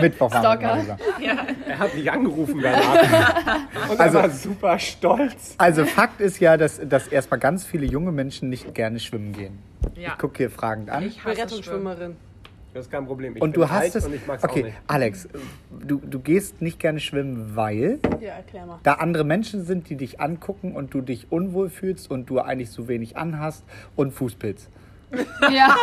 Mittwoch 0.00 0.30
waren 0.32 0.60
wir 0.60 0.68
im 0.68 0.74
Ariba. 0.76 0.98
Er 1.66 1.78
hat 1.78 1.94
mich 1.94 2.10
angerufen 2.12 2.60
danach. 2.62 3.90
Und 3.90 3.98
Also- 4.00 4.18
er 4.18 4.22
war 4.24 4.30
super 4.30 4.78
stolz. 4.78 5.54
Also 5.58 5.84
Fakt 5.86 6.20
ist 6.20 6.40
ja, 6.40 6.56
dass, 6.56 6.80
dass 6.86 7.08
erstmal 7.08 7.40
ganz 7.40 7.64
viele 7.64 7.86
junge 7.86 8.12
Menschen 8.12 8.50
nicht 8.50 8.74
gerne 8.74 9.00
schwimmen 9.00 9.32
gehen. 9.32 9.58
Ja. 9.96 10.10
Ich 10.12 10.18
gucke 10.18 10.36
hier 10.38 10.50
fragend 10.50 10.90
an. 10.90 11.04
Ich 11.06 11.22
bin. 11.22 11.32
Rettungsschwimmerin. 11.32 12.16
Das 12.72 12.84
ist 12.86 12.92
kein 12.92 13.06
Problem. 13.06 13.34
Ich 13.34 13.42
und 13.42 13.52
bin 13.52 13.62
du 13.62 13.68
hast 13.68 13.96
es. 13.96 14.08
Okay, 14.42 14.62
nicht. 14.64 14.76
Alex, 14.86 15.28
du, 15.84 15.96
du 15.98 16.20
gehst 16.20 16.62
nicht 16.62 16.78
gerne 16.78 17.00
schwimmen, 17.00 17.56
weil 17.56 17.98
Ja, 18.20 18.34
erklär 18.34 18.66
mal. 18.66 18.78
da 18.84 18.92
andere 18.94 19.24
Menschen 19.24 19.64
sind, 19.64 19.88
die 19.90 19.96
dich 19.96 20.20
angucken 20.20 20.76
und 20.76 20.94
du 20.94 21.00
dich 21.00 21.32
unwohl 21.32 21.68
fühlst 21.68 22.08
und 22.10 22.30
du 22.30 22.38
eigentlich 22.38 22.70
so 22.70 22.86
wenig 22.86 23.16
anhast 23.16 23.64
und 23.96 24.12
Fußpilz. 24.12 24.68
Ja. 25.50 25.74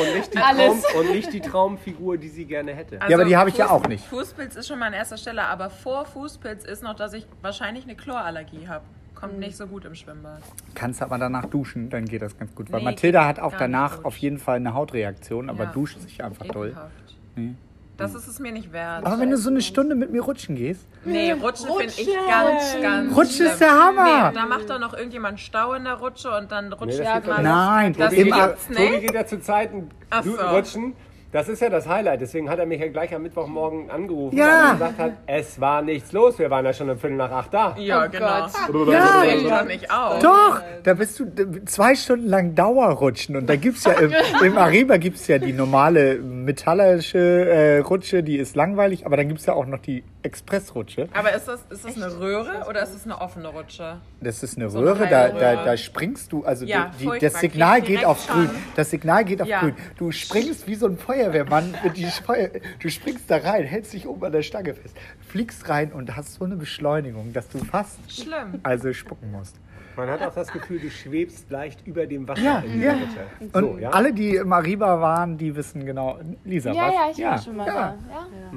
Und 0.00 0.14
nicht, 0.16 0.32
die 0.34 0.38
Alles. 0.38 0.82
Traum, 0.82 1.00
und 1.00 1.10
nicht 1.12 1.32
die 1.32 1.40
Traumfigur, 1.40 2.16
die 2.16 2.28
sie 2.28 2.44
gerne 2.46 2.72
hätte. 2.74 3.00
Also 3.00 3.10
Ja, 3.10 3.16
aber 3.18 3.24
die 3.26 3.36
habe 3.36 3.50
ich 3.50 3.56
ja 3.56 3.68
auch 3.70 3.86
nicht. 3.86 4.04
Fußpilz 4.06 4.56
ist 4.56 4.68
schon 4.68 4.78
mal 4.78 4.86
an 4.86 4.92
erster 4.94 5.16
Stelle, 5.18 5.42
aber 5.44 5.68
vor 5.70 6.04
Fußpilz 6.06 6.64
ist 6.64 6.82
noch, 6.82 6.94
dass 6.94 7.12
ich 7.12 7.26
wahrscheinlich 7.42 7.84
eine 7.84 7.94
Chlorallergie 7.96 8.68
habe. 8.68 8.84
Kommt 9.14 9.34
Mhm. 9.34 9.40
nicht 9.40 9.56
so 9.56 9.66
gut 9.66 9.84
im 9.84 9.94
Schwimmbad. 9.94 10.40
Kannst 10.74 11.02
aber 11.02 11.18
danach 11.18 11.44
duschen, 11.44 11.90
dann 11.90 12.06
geht 12.06 12.22
das 12.22 12.38
ganz 12.38 12.54
gut. 12.54 12.72
Weil 12.72 12.78
Nee, 12.80 12.86
Mathilda 12.86 13.26
hat 13.26 13.38
auch 13.38 13.50
gar 13.50 13.60
danach 13.60 13.96
gut. 13.96 14.06
auf 14.06 14.16
jeden 14.16 14.38
Fall 14.38 14.56
eine 14.56 14.72
Hautreaktion, 14.72 15.50
aber 15.50 15.64
Ja. 15.64 15.72
duscht 15.72 16.00
sich 16.00 16.24
einfach 16.24 16.46
doll. 16.46 16.68
Ekelhaft. 16.68 16.90
Nee. 17.36 17.54
Das 18.00 18.14
ist 18.14 18.26
es 18.26 18.38
mir 18.38 18.50
nicht 18.52 18.72
wert. 18.72 19.04
Aber 19.06 19.18
wenn 19.20 19.30
du 19.30 19.36
so 19.36 19.50
eine 19.50 19.60
Stunde 19.62 19.94
mit 19.94 20.10
mir 20.10 20.22
rutschen 20.22 20.56
gehst, 20.56 20.86
Nee, 21.04 21.32
Rutschen 21.32 21.66
finde 21.68 21.84
ich 21.96 22.06
ganz, 22.28 22.76
ganz 22.82 23.16
Rutschen 23.16 23.46
ist 23.46 23.60
der 23.60 23.70
Hammer. 23.72 24.30
Nee, 24.30 24.34
da 24.34 24.46
macht 24.46 24.68
doch 24.68 24.78
noch 24.78 24.94
irgendjemand 24.94 25.38
Stau 25.40 25.74
in 25.74 25.84
der 25.84 25.94
Rutsche 25.94 26.30
und 26.36 26.50
dann 26.50 26.72
rutscht 26.72 26.98
das 26.98 27.06
ja 27.06 27.20
mal. 27.26 27.42
Nein, 27.42 27.94
das 27.96 28.10
Tobi, 28.10 28.20
im 28.22 28.26
geht 28.34 28.56
Tobi 28.76 28.90
nicht. 28.90 29.00
geht 29.02 29.14
ja 29.14 29.26
zu 29.26 29.40
Zeiten 29.40 29.90
Ach 30.10 30.22
du- 30.22 30.36
so. 30.36 30.42
rutschen. 30.48 30.94
Das 31.32 31.48
ist 31.48 31.62
ja 31.62 31.68
das 31.70 31.86
Highlight. 31.88 32.20
Deswegen 32.20 32.50
hat 32.50 32.58
er 32.58 32.66
mich 32.66 32.80
ja 32.80 32.88
gleich 32.88 33.14
am 33.14 33.22
Mittwochmorgen 33.22 33.90
angerufen 33.90 34.36
Ja. 34.36 34.66
und 34.72 34.78
gesagt 34.78 34.98
hat, 34.98 35.12
es 35.26 35.60
war 35.60 35.80
nichts 35.80 36.10
los. 36.12 36.38
Wir 36.40 36.50
waren 36.50 36.64
ja 36.64 36.72
schon 36.72 36.90
um 36.90 36.98
Viertel 36.98 37.16
nach 37.16 37.30
acht 37.30 37.54
da. 37.54 37.76
Ja, 37.78 38.04
Oh 38.06 38.08
genau. 38.10 38.46
Gott. 38.86 38.92
Ja. 38.92 39.22
Ich 39.24 39.46
doch 39.46 39.64
nicht 39.64 39.90
aus. 39.92 40.22
Doch, 40.22 40.60
da 40.82 40.94
bist 40.94 41.20
du 41.20 41.26
zwei 41.66 41.94
Stunden 41.94 42.26
lang 42.28 42.54
Dauerrutschen. 42.56 43.36
Und 43.36 43.48
da 43.48 43.54
gibt's 43.56 43.84
ja 43.84 43.92
im, 43.92 44.12
im 44.44 44.58
Ariba 44.58 44.96
gibt's 44.96 45.28
ja 45.28 45.38
die 45.38 45.52
normale 45.52 46.16
metallische 46.16 47.18
äh, 47.18 47.78
Rutsche, 47.78 48.22
die 48.22 48.36
ist 48.36 48.56
langweilig, 48.56 49.06
aber 49.06 49.16
dann 49.16 49.28
gibt's 49.28 49.46
ja 49.46 49.54
auch 49.54 49.66
noch 49.66 49.78
die 49.78 50.02
Expressrutsche. 50.22 51.08
Aber 51.14 51.32
ist 51.34 51.46
das, 51.48 51.60
ist 51.70 51.84
das 51.84 51.96
eine 51.96 52.18
Röhre 52.18 52.66
oder 52.68 52.82
ist 52.82 52.94
das 52.94 53.04
eine 53.04 53.20
offene 53.20 53.48
Rutsche? 53.48 53.98
Das 54.20 54.42
ist 54.42 54.56
eine 54.56 54.68
So 54.70 54.78
eine 54.78 54.88
Röhre, 54.88 55.06
da, 55.08 55.18
halbe 55.20 55.38
da, 55.40 55.50
Röhre. 55.52 55.64
da 55.64 55.76
springst 55.76 56.32
du, 56.32 56.44
also 56.44 56.64
Ja, 56.64 56.90
die, 56.98 57.04
furchtbar, 57.04 57.30
das 57.30 57.40
Signal 57.40 57.80
geht 57.82 58.04
auf 58.04 58.26
grün. 58.26 58.46
Schaden. 58.46 58.62
Das 58.76 58.90
Signal 58.90 59.24
geht 59.24 59.42
auf 59.42 59.48
Ja. 59.48 59.60
grün. 59.60 59.74
Du 59.96 60.12
springst 60.12 60.66
wie 60.66 60.74
so 60.74 60.86
ein 60.86 60.98
Feuerwehrmann 60.98 61.74
mit 61.84 61.96
die 61.96 62.06
Feuer, 62.06 62.50
du 62.80 62.88
springst 62.90 63.30
da 63.30 63.38
rein, 63.38 63.64
hältst 63.64 63.92
dich 63.92 64.06
oben 64.06 64.24
an 64.24 64.32
der 64.32 64.42
Stange 64.42 64.74
fest, 64.74 64.96
fliegst 65.28 65.68
rein 65.68 65.92
und 65.92 66.16
hast 66.16 66.34
so 66.34 66.44
eine 66.44 66.56
Beschleunigung, 66.56 67.32
dass 67.32 67.48
du 67.48 67.58
fast 67.58 67.98
Schlimm. 68.10 68.60
also 68.62 68.92
spucken 68.92 69.30
musst. 69.32 69.56
Man 69.96 70.08
hat 70.08 70.22
auch 70.22 70.32
das 70.34 70.50
Gefühl, 70.52 70.78
du 70.78 70.88
schwebst 70.90 71.50
leicht 71.50 71.86
über 71.86 72.06
dem 72.06 72.26
Wasser 72.26 72.40
Ja, 72.40 72.58
in 72.60 72.80
ja. 72.80 72.92
der 72.92 73.00
Mitte. 73.00 73.20
Und 73.52 73.64
So, 73.72 73.78
ja? 73.78 73.90
alle, 73.90 74.12
die 74.12 74.36
im 74.36 74.52
Ariba 74.52 75.00
waren, 75.00 75.36
die 75.36 75.54
wissen 75.54 75.84
genau. 75.84 76.18
Lisa, 76.44 76.72
Ja, 76.72 76.86
was? 76.86 76.94
ja, 76.94 77.10
ich 77.10 77.24
war 77.24 77.42
schon 77.42 77.56
mal 77.56 77.66
ja. 77.66 77.74
da. 77.74 77.80
Ja? 78.10 78.52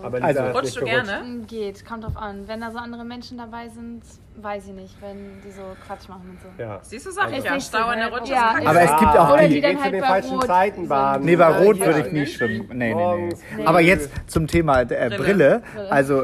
Aber 0.00 0.20
Lisa 0.20 0.44
Also- 0.44 0.58
Rutschst 0.58 0.76
du 0.80 0.84
gerne? 0.84 1.20
Hm, 1.20 1.46
Geht, 1.46 1.84
kommt 1.84 2.04
drauf 2.04 2.16
an. 2.16 2.46
Wenn 2.46 2.60
da 2.60 2.70
so 2.70 2.78
andere 2.78 3.04
Menschen 3.04 3.36
dabei 3.38 3.68
sind, 3.68 4.02
weiß 4.40 4.68
ich 4.68 4.72
nicht, 4.72 4.94
wenn 5.02 5.16
die 5.44 5.50
so 5.50 5.62
Quatsch 5.86 6.08
machen 6.08 6.22
und 6.30 6.38
so. 6.40 6.62
Ja. 6.62 6.78
Siehst 6.82 7.04
du, 7.06 7.10
sag 7.10 7.30
ich 7.32 7.38
Ist 7.38 7.44
ja, 7.44 7.60
Stau 7.60 7.90
in 7.90 7.98
der. 7.98 8.10
Rutsche 8.12 8.32
Ja. 8.32 8.54
Aber 8.64 8.80
es 8.80 8.90
gibt 8.98 9.16
auch 9.18 9.32
Oder 9.34 9.48
die- 9.48 9.54
die 9.54 9.60
dann 9.60 9.70
Geh 9.72 9.76
zu 9.76 9.82
halt 9.84 9.94
den 9.94 10.02
falschen 10.02 10.34
Rot 10.36 10.46
Zeiten 10.46 10.88
baden. 10.88 11.26
Nee, 11.26 11.36
bei 11.36 11.46
Rot 11.64 11.76
ja, 11.76 11.86
würde 11.86 12.00
ich 12.00 12.12
ne? 12.12 12.20
nie 12.20 12.26
schwimmen. 12.26 12.68
Nee, 12.72 12.94
nee, 12.94 13.16
nee. 13.16 13.34
Nee. 13.58 13.66
Aber 13.66 13.80
jetzt 13.80 14.10
zum 14.28 14.46
Thema 14.46 14.80
äh, 14.80 14.86
Brille. 14.86 15.18
Brille. 15.18 15.62
Also 15.90 16.22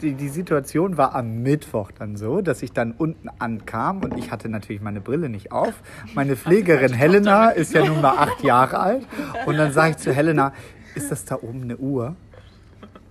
die, 0.00 0.14
die 0.14 0.28
Situation 0.28 0.96
war 0.96 1.14
am 1.14 1.42
Mittwoch 1.42 1.90
dann 1.92 2.16
so, 2.16 2.40
dass 2.40 2.62
ich 2.62 2.72
dann 2.72 2.92
unten 2.96 3.28
ankam 3.38 4.02
und 4.02 4.16
ich 4.16 4.30
hatte 4.30 4.48
natürlich 4.48 4.80
meine 4.80 5.00
Brille 5.00 5.28
nicht 5.28 5.52
auf. 5.52 5.74
Meine 6.14 6.36
Pflegerin 6.36 6.92
Helena 6.94 7.50
ist 7.50 7.74
ja 7.74 7.84
nun 7.84 8.00
mal 8.00 8.16
acht 8.16 8.42
Jahre 8.42 8.78
alt. 8.78 9.06
Und 9.46 9.56
dann 9.58 9.72
sage 9.72 9.90
ich 9.90 9.96
zu 9.98 10.12
Helena, 10.14 10.52
ist 10.94 11.10
das 11.10 11.24
da 11.24 11.36
oben 11.36 11.62
eine 11.64 11.76
Uhr? 11.76 12.16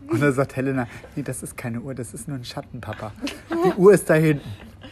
Und 0.09 0.21
dann 0.21 0.33
sagt 0.33 0.55
Helena, 0.55 0.87
nee, 1.15 1.23
das 1.23 1.43
ist 1.43 1.55
keine 1.57 1.81
Uhr, 1.81 1.93
das 1.93 2.13
ist 2.13 2.27
nur 2.27 2.37
ein 2.37 2.45
Schatten, 2.45 2.81
Papa. 2.81 3.11
Die 3.51 3.79
Uhr 3.79 3.93
ist 3.93 4.09
da 4.09 4.15
hinten. 4.15 4.47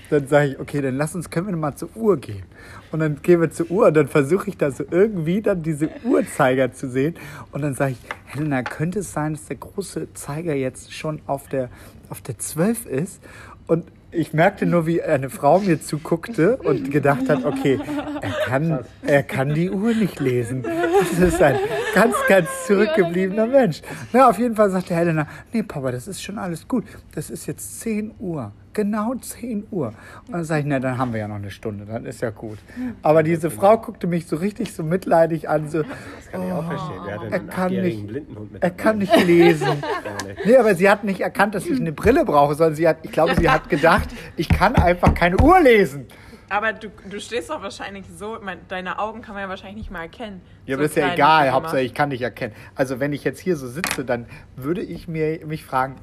Dann 0.10 0.27
sage 0.27 0.51
ich, 0.51 0.60
okay, 0.60 0.82
dann 0.82 0.95
lass 0.95 1.15
uns, 1.15 1.30
können 1.30 1.47
wir 1.47 1.56
mal 1.56 1.75
zur 1.75 1.89
Uhr 1.95 2.17
gehen. 2.17 2.43
Und 2.91 2.99
dann 2.99 3.21
gehen 3.21 3.41
wir 3.41 3.51
zur 3.51 3.69
Uhr 3.69 3.88
und 3.88 3.93
dann 3.93 4.08
versuche 4.08 4.49
ich 4.49 4.58
da 4.58 4.71
so 4.71 4.86
irgendwie 4.89 5.41
dann 5.41 5.63
diese 5.63 5.89
Uhrzeiger 6.06 6.71
zu 6.71 6.89
sehen. 6.89 7.15
Und 7.51 7.62
dann 7.62 7.73
sage 7.73 7.93
ich, 7.93 7.99
Helena, 8.25 8.63
könnte 8.63 8.99
es 8.99 9.12
sein, 9.12 9.34
dass 9.34 9.45
der 9.45 9.58
große 9.58 10.13
Zeiger 10.13 10.53
jetzt 10.53 10.93
schon 10.93 11.21
auf 11.27 11.49
der, 11.49 11.69
auf 12.10 12.21
der 12.21 12.38
12 12.38 12.86
ist? 12.86 13.21
Und 13.67 13.86
ich 14.17 14.34
merkte 14.34 14.65
nur, 14.65 14.88
wie 14.88 15.01
eine 15.01 15.30
Frau 15.30 15.60
mir 15.60 15.80
zuguckte 15.80 16.58
und 16.58 16.91
gedacht 16.91 17.30
hat, 17.30 17.45
okay, 17.45 17.80
er 18.21 18.32
kann, 18.45 18.80
er 19.03 19.23
kann 19.23 19.53
die 19.53 19.69
Uhr 19.69 19.93
nicht 19.93 20.19
lesen. 20.19 20.63
Das 20.63 21.19
ist 21.19 21.41
ein 21.41 21.58
ganz, 21.93 22.15
ganz 22.27 22.49
zurückgebliebener 22.65 23.45
Mensch. 23.45 23.82
Na, 24.13 24.30
auf 24.30 24.39
jeden 24.39 24.56
Fall 24.56 24.69
sagte 24.71 24.95
Helena, 24.95 25.27
nee, 25.53 25.63
Papa, 25.63 25.91
das 25.91 26.08
ist 26.08 26.21
schon 26.21 26.39
alles 26.39 26.67
gut. 26.67 26.86
Das 27.13 27.30
ist 27.30 27.45
jetzt 27.45 27.80
10 27.82 28.15
Uhr. 28.19 28.51
Genau 28.73 29.15
10 29.15 29.67
Uhr. 29.71 29.93
Und 30.27 30.34
dann 30.34 30.43
sage 30.43 30.62
ich, 30.62 30.67
na, 30.67 30.80
dann 30.80 30.97
haben 30.97 31.13
wir 31.13 31.19
ja 31.19 31.27
noch 31.27 31.36
eine 31.36 31.49
Stunde, 31.49 31.86
dann 31.86 32.06
ist 32.06 32.21
ja 32.21 32.30
gut. 32.30 32.60
Aber 33.01 33.23
diese 33.23 33.49
Frau 33.49 33.77
guckte 33.77 34.08
mich 34.08 34.27
so 34.27 34.36
richtig 34.36 34.73
so 34.73 34.84
mitleidig 34.84 35.49
an, 35.49 35.69
so, 35.69 35.82
Das 35.82 36.32
kann 36.32 36.45
ich 36.45 36.53
auch 36.53 36.65
verstehen. 36.65 37.21
Denn 37.23 37.32
er 37.32 37.39
kann 37.39 37.71
nicht, 37.71 38.08
Blindenhund 38.08 38.53
mit 38.53 38.63
er 38.63 38.69
kann 38.71 38.97
nicht 38.99 39.25
lesen. 39.25 39.67
Nee, 40.48 40.58
aber 40.58 40.76
sie 40.76 40.90
hat 40.90 41.04
nicht 41.04 41.20
erkannt, 41.22 41.56
dass 41.56 41.66
ich 41.66 41.80
eine 41.80 41.92
Brille 41.92 42.24
brauche, 42.26 42.56
sondern 42.56 42.76
sie 42.76 42.88
hat, 42.88 42.98
ich 43.04 43.12
glaube, 43.12 43.36
sie 43.36 43.50
hat 43.50 43.70
gedacht, 43.70 44.10
ich 44.36 44.48
kann 44.50 44.76
einfach 44.76 45.14
keine 45.14 45.38
Uhr 45.42 45.60
lesen. 45.60 46.08
Aber 46.50 46.72
du, 46.72 46.88
du 47.10 47.20
stehst 47.20 47.50
doch 47.50 47.62
wahrscheinlich 47.62 48.06
so, 48.18 48.38
mein, 48.42 48.60
deine 48.70 49.00
Augen 49.00 49.22
kann 49.22 49.34
man 49.36 49.44
ja 49.44 49.50
wahrscheinlich 49.50 49.78
nicht 49.78 49.92
mal 49.92 50.04
erkennen. 50.04 50.42
Ja, 50.66 50.76
so 50.76 50.80
aber 50.80 50.86
ist 50.86 50.96
ja 50.96 51.14
egal, 51.14 51.52
Hauptsache 51.52 51.82
ich 51.82 51.94
kann 51.94 52.10
dich 52.10 52.22
erkennen. 52.22 52.54
Also 52.76 53.02
wenn 53.02 53.12
ich 53.12 53.26
jetzt 53.26 53.40
hier 53.42 53.58
so 53.58 53.68
sitze, 53.68 54.06
dann 54.06 54.28
würde 54.56 54.82
ich 54.82 55.08
mir, 55.10 55.46
mich 55.46 55.66
fragen, 55.66 55.96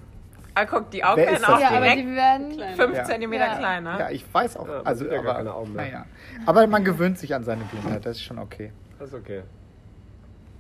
Ah, 0.57 0.67
guck, 0.67 0.91
die 0.91 1.03
Augen 1.03 1.17
Wer 1.23 1.33
werden 1.33 1.45
auch? 1.47 1.59
Ja, 1.59 1.71
direkt 1.71 1.99
die 1.99 2.15
werden. 2.15 2.77
5 2.77 2.95
Ja. 2.97 3.05
cm 3.05 3.33
Ja. 3.33 3.57
kleiner. 3.57 3.99
ja, 3.99 4.11
ich 4.11 4.25
weiß 4.33 4.57
auch, 4.59 4.69
Ja, 4.69 4.83
also, 4.85 5.05
ja 5.07 5.11
gar 5.13 5.21
aber, 5.21 5.35
keine 5.35 5.55
Augen 5.55 5.73
mehr. 5.73 5.85
naja. 5.87 6.07
aber 6.47 6.67
man 6.69 6.85
gewöhnt 6.85 7.19
sich 7.19 7.35
an 7.35 7.43
seine 7.43 7.65
Blindheit, 7.65 8.07
das 8.07 8.19
ist 8.19 8.23
schon 8.23 8.39
okay. 8.39 8.71
Das 8.99 9.09
ist 9.09 9.15
okay. 9.15 9.43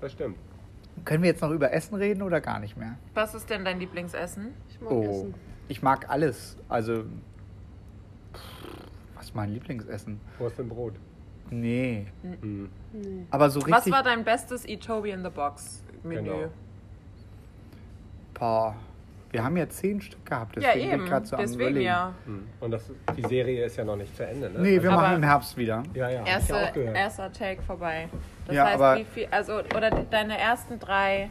Das 0.00 0.10
stimmt. 0.12 0.36
Können 1.04 1.22
wir 1.22 1.30
jetzt 1.30 1.42
noch 1.42 1.50
über 1.50 1.72
Essen 1.72 1.94
reden 1.96 2.22
oder 2.22 2.40
gar 2.40 2.60
nicht 2.60 2.76
mehr? 2.76 2.96
Was 3.14 3.34
ist 3.34 3.50
denn 3.50 3.64
dein 3.64 3.78
Lieblingsessen? 3.80 4.54
Ich 4.68 4.80
mag 4.80 4.90
Oh, 4.92 5.02
Essen. 5.02 5.34
ich 5.68 5.82
mag 5.82 6.08
alles. 6.08 6.56
Also, 6.68 7.02
pff, 8.32 8.40
was 9.14 9.26
ist 9.26 9.34
mein 9.34 9.50
Lieblingsessen? 9.52 10.20
Wurst 10.38 10.58
im 10.58 10.68
Brot. 10.68 10.94
Nee, 11.50 12.06
Hm. 12.22 12.70
Nee. 12.92 13.26
aber 13.30 13.50
so 13.50 13.60
Was 13.62 13.68
richtig. 13.78 13.92
war 13.92 14.02
dein 14.02 14.24
bestes 14.24 14.66
Eat 14.66 14.82
Toby 14.84 15.10
in 15.10 15.22
the 15.22 15.28
Box 15.30 15.82
Menü? 16.02 16.22
Genau. 16.22 16.48
Boah, 18.32 18.74
wir 19.34 19.42
haben 19.44 19.56
ja 19.56 19.68
zehn 19.68 20.00
Stück 20.00 20.24
gehabt, 20.24 20.54
Ja, 20.56 20.62
deswegen 20.72 20.90
bin 20.90 21.00
eben. 21.00 21.08
gerade 21.08 21.26
so 21.26 21.34
am 21.36 21.42
Deswegen 21.42 21.60
überlegen. 21.60 21.86
ja. 21.86 22.14
Hm. 22.24 22.46
Und 22.60 22.70
das, 22.70 22.90
die 23.16 23.22
Serie 23.28 23.64
ist 23.64 23.76
ja 23.76 23.84
noch 23.84 23.96
nicht 23.96 24.16
zu 24.16 24.24
Ende, 24.24 24.48
ne? 24.48 24.60
Nee, 24.60 24.80
wir 24.80 24.92
Aber- 24.92 25.02
machen 25.02 25.16
im 25.16 25.22
Herbst 25.24 25.56
wieder. 25.56 25.82
ja, 25.92 26.08
ja, 26.08 26.20
hab 26.20 26.26
ich 26.26 26.32
Erste, 26.32 26.54
auch 26.56 26.72
gehört. 26.72 26.96
erster 26.96 27.32
Take 27.32 27.62
vorbei. 27.62 28.08
Das 28.46 28.54
Ja, 28.56 28.64
heißt, 28.66 28.74
aber- 28.76 28.96
wie 29.00 29.04
viel, 29.04 29.26
also, 29.32 29.54
oder 29.76 29.90
deine 29.90 30.38
ersten 30.38 30.78
drei. 30.78 31.28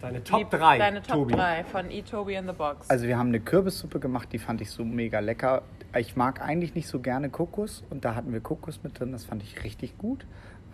Deine 0.00 0.22
Top 0.24 0.50
die- 0.50 0.56
3, 0.56 0.78
Deine 0.78 1.02
Top 1.02 1.14
Tobi. 1.16 1.34
3 1.34 1.64
von 1.64 1.90
Eat 1.90 2.08
Toby 2.10 2.34
in 2.34 2.46
the 2.46 2.52
Box. 2.52 2.88
Also 2.90 3.06
wir 3.06 3.16
haben 3.18 3.28
eine 3.28 3.40
Kürbissuppe 3.40 3.98
gemacht, 4.00 4.28
die 4.32 4.38
fand 4.38 4.60
ich 4.60 4.70
so 4.70 4.84
mega 4.84 5.20
lecker. 5.20 5.62
Ich 5.96 6.16
mag 6.16 6.40
eigentlich 6.40 6.74
nicht 6.74 6.86
so 6.88 7.00
gerne 7.00 7.30
Kokos 7.30 7.82
und 7.90 8.04
da 8.04 8.14
hatten 8.14 8.32
wir 8.32 8.40
Kokos 8.40 8.80
mit 8.82 8.98
drin, 8.98 9.10
das 9.12 9.24
fand 9.24 9.42
ich 9.42 9.64
richtig 9.64 9.98
gut. 9.98 10.26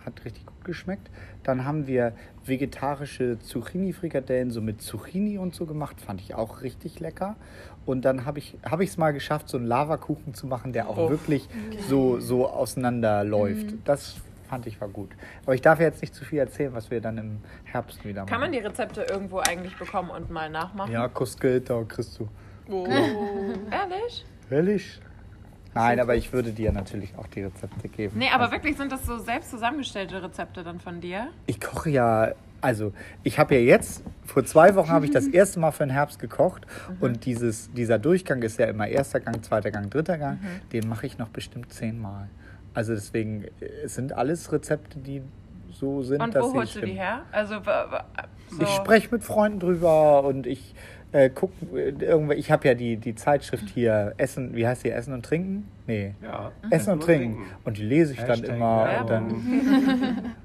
Hat 0.05 0.23
richtig 0.23 0.45
gut 0.45 0.63
geschmeckt. 0.63 1.09
Dann 1.43 1.65
haben 1.65 1.87
wir 1.87 2.13
vegetarische 2.45 3.39
Zucchini-Frikadellen 3.39 4.51
so 4.51 4.61
mit 4.61 4.81
Zucchini 4.81 5.37
und 5.37 5.55
so 5.55 5.65
gemacht, 5.65 5.99
fand 5.99 6.21
ich 6.21 6.35
auch 6.35 6.61
richtig 6.61 6.99
lecker. 6.99 7.35
Und 7.85 8.05
dann 8.05 8.25
habe 8.25 8.39
ich 8.39 8.55
es 8.63 8.97
mal 8.97 9.11
geschafft, 9.13 9.49
so 9.49 9.57
einen 9.57 9.65
Lavakuchen 9.65 10.33
zu 10.33 10.47
machen, 10.47 10.73
der 10.73 10.89
auch 10.89 10.97
Oh. 10.97 11.09
wirklich 11.09 11.47
so, 11.89 12.19
so 12.19 12.47
auseinanderläuft. 12.49 13.75
Das 13.85 14.15
fand 14.49 14.67
ich 14.67 14.79
war 14.79 14.87
gut. 14.89 15.09
Aber 15.43 15.55
ich 15.55 15.61
darf 15.61 15.79
jetzt 15.79 16.01
nicht 16.01 16.13
zu 16.13 16.23
viel 16.23 16.37
erzählen, 16.39 16.71
was 16.73 16.91
wir 16.91 17.01
dann 17.01 17.17
im 17.17 17.37
Herbst 17.63 18.05
wieder 18.05 18.21
machen. 18.21 18.29
Kann 18.29 18.41
man 18.41 18.51
die 18.51 18.59
Rezepte 18.59 19.01
irgendwo 19.09 19.39
eigentlich 19.39 19.75
bekommen 19.77 20.11
und 20.11 20.29
mal 20.29 20.49
nachmachen? 20.51 20.91
Ja, 20.91 21.07
kostet 21.07 21.69
da 21.69 21.83
kriegst 21.83 22.19
du. 22.19 22.27
Ehrlich? 23.71 24.25
Ehrlich? 24.49 24.99
Nein, 25.75 25.99
aber 25.99 26.15
ich 26.15 26.31
würde 26.31 26.51
dir 26.51 26.71
natürlich 26.71 27.17
auch 27.17 27.27
die 27.27 27.43
Rezepte 27.43 27.89
geben. 27.89 28.17
Nee, 28.17 28.29
aber 28.33 28.45
also, 28.45 28.53
wirklich 28.53 28.77
sind 28.77 28.91
das 28.91 29.05
so 29.05 29.17
selbst 29.17 29.51
zusammengestellte 29.51 30.23
Rezepte 30.23 30.63
dann 30.63 30.79
von 30.79 31.01
dir? 31.01 31.27
Ich 31.47 31.59
koche 31.59 31.89
ja, 31.89 32.31
also 32.61 32.93
ich 33.23 33.37
habe 33.37 33.55
ja 33.55 33.61
jetzt, 33.61 34.01
vor 34.25 34.45
zwei 34.45 34.75
Wochen 34.75 34.89
habe 34.89 35.05
ich 35.05 35.11
das 35.11 35.27
erste 35.41 35.59
Mal 35.59 35.71
für 35.71 35.85
den 35.85 35.91
Herbst 35.91 36.19
gekocht 36.19 36.65
und 37.01 37.25
dieses, 37.25 37.71
dieser 37.73 37.99
Durchgang 37.99 38.41
ist 38.41 38.57
ja 38.57 38.67
immer 38.67 38.87
erster 38.87 39.19
Gang, 39.19 39.43
zweiter 39.43 39.69
Gang, 39.69 39.91
dritter 39.91 40.17
Gang. 40.17 40.39
Den 40.71 40.87
mache 40.87 41.05
ich 41.05 41.17
noch 41.17 41.29
bestimmt 41.29 41.73
zehnmal. 41.73 42.29
Also 42.73 42.93
deswegen, 42.93 43.45
es 43.83 43.95
sind 43.95 44.13
alles 44.13 44.51
Rezepte, 44.51 44.99
die 44.99 45.21
so 45.71 46.03
sind, 46.03 46.21
Und 46.21 46.35
wo 46.35 46.53
holst 46.53 46.75
du 46.75 46.81
die 46.81 46.93
her? 46.93 47.23
Also, 47.31 47.55
so. 48.49 48.61
Ich 48.61 48.69
spreche 48.69 49.09
mit 49.11 49.23
Freunden 49.23 49.59
drüber 49.59 50.23
und 50.23 50.47
ich 50.47 50.73
äh, 51.11 51.29
gucke, 51.29 51.53
irgendwie, 51.99 52.35
ich 52.35 52.51
habe 52.51 52.67
ja 52.67 52.73
die, 52.73 52.97
die 52.97 53.15
Zeitschrift 53.15 53.69
hier, 53.69 54.13
Essen, 54.17 54.55
wie 54.55 54.67
heißt 54.67 54.83
die, 54.83 54.91
Essen 54.91 55.13
und 55.13 55.23
Trinken? 55.25 55.67
Nee. 55.87 56.15
Ja. 56.21 56.51
Essen 56.69 56.93
und 56.93 57.03
Trinken. 57.03 57.43
Und 57.63 57.77
die 57.77 57.83
lese 57.83 58.13
ich 58.13 58.19
dann 58.19 58.29
Hashtag 58.39 58.55
immer 58.55 58.85
Werbung. 58.85 59.27
und 59.35 59.45
dann, 59.45 60.35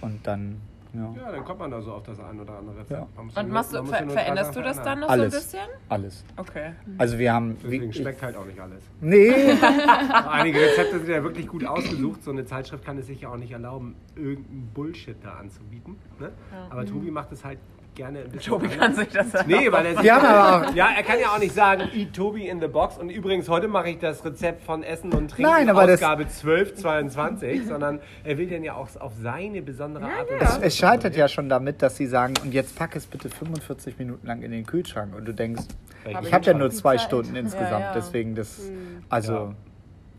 und 0.02 0.26
dann, 0.26 0.60
ja, 0.92 1.14
Ja, 1.22 1.32
dann 1.32 1.44
kommt 1.44 1.60
man 1.60 1.70
da 1.70 1.80
so 1.80 1.92
auf 1.92 2.02
das 2.02 2.18
ein 2.20 2.40
oder 2.40 2.58
andere 2.58 2.76
Rezept. 2.80 2.90
Ja. 2.90 3.06
Und 3.16 3.48
machst 3.50 3.72
du, 3.72 3.76
ja 3.76 3.84
ver 3.84 4.10
veränderst 4.10 4.56
du 4.56 4.60
das 4.62 4.82
dann 4.82 5.00
noch 5.00 5.08
Alles. 5.08 5.32
so 5.32 5.38
ein 5.38 5.42
bisschen? 5.42 5.78
alles. 5.88 6.24
Okay. 6.36 6.72
Also 6.98 7.18
wir 7.18 7.32
haben, 7.32 7.56
Deswegen 7.62 7.92
schmeckt 7.92 8.22
halt 8.22 8.36
auch 8.36 8.44
nicht 8.44 8.58
alles. 8.60 8.82
nee, 9.00 9.30
Einige 10.28 10.58
Rezepte 10.60 10.98
sind 10.98 11.08
ja 11.08 11.22
wirklich 11.22 11.46
gut 11.46 11.64
ausgesucht. 11.64 12.24
So 12.24 12.32
eine 12.32 12.44
Zeitschrift 12.44 12.84
kann 12.84 12.98
es 12.98 13.06
sich 13.06 13.20
ja 13.20 13.28
auch 13.30 13.36
nicht 13.36 13.52
erlauben, 13.52 13.94
irgendeinen 14.16 14.70
Bullshit 14.74 15.16
da 15.22 15.34
anzubieten. 15.34 15.96
Ne? 16.18 16.32
Aber 16.68 16.84
Tobi 16.84 17.10
macht 17.10 17.30
es 17.32 17.44
halt 17.44 17.58
gerne 18.00 18.20
ein 18.20 18.30
bisschen 18.30 18.52
Tobi 18.52 18.66
anders. 18.66 18.78
kann 18.80 18.94
sich 18.94 19.08
das 19.08 19.30
sagen. 19.30 19.50
Nee, 19.50 19.70
weil 19.70 19.86
er 19.86 19.96
sich 20.00 20.12
auch- 20.12 20.74
Ja, 20.74 20.88
er 20.96 21.02
kann 21.02 21.20
ja 21.20 21.28
auch 21.34 21.38
nicht 21.38 21.54
sagen, 21.54 21.82
eat 21.94 22.14
Tobi 22.14 22.48
in 22.48 22.60
the 22.60 22.66
box. 22.68 22.96
Und 22.98 23.10
übrigens, 23.10 23.48
heute 23.48 23.68
mache 23.68 23.90
ich 23.90 23.98
das 23.98 24.24
Rezept 24.24 24.62
von 24.62 24.82
Essen 24.82 25.12
und 25.12 25.30
Trinken, 25.30 25.50
Nein, 25.50 25.68
aber 25.68 25.86
das- 25.86 26.00
Ausgabe 26.02 26.26
1222, 26.28 27.66
sondern 27.66 28.00
er 28.24 28.38
will 28.38 28.46
den 28.48 28.64
ja 28.64 28.74
auch 28.74 28.88
auf 28.98 29.12
seine 29.20 29.62
besondere 29.62 30.04
Art 30.06 30.30
und 30.30 30.36
es, 30.40 30.48
Weise. 30.48 30.62
es 30.62 30.76
scheitert 30.76 31.16
ja 31.16 31.28
schon 31.28 31.48
damit, 31.48 31.82
dass 31.82 31.96
sie 31.96 32.06
sagen, 32.06 32.34
und 32.42 32.52
jetzt 32.54 32.76
pack 32.76 32.96
es 32.96 33.06
bitte 33.06 33.28
45 33.28 33.98
Minuten 33.98 34.26
lang 34.26 34.42
in 34.42 34.50
den 34.50 34.64
Kühlschrank. 34.64 35.14
Und 35.14 35.26
du 35.26 35.34
denkst, 35.34 35.64
Hab 36.12 36.24
ich 36.24 36.32
habe 36.32 36.44
ja 36.46 36.54
nur 36.54 36.70
zwei 36.70 36.96
Zeit. 36.96 37.06
Stunden 37.06 37.36
insgesamt, 37.36 37.80
ja. 37.80 37.92
deswegen 37.94 38.34
das, 38.34 38.70
also, 39.08 39.54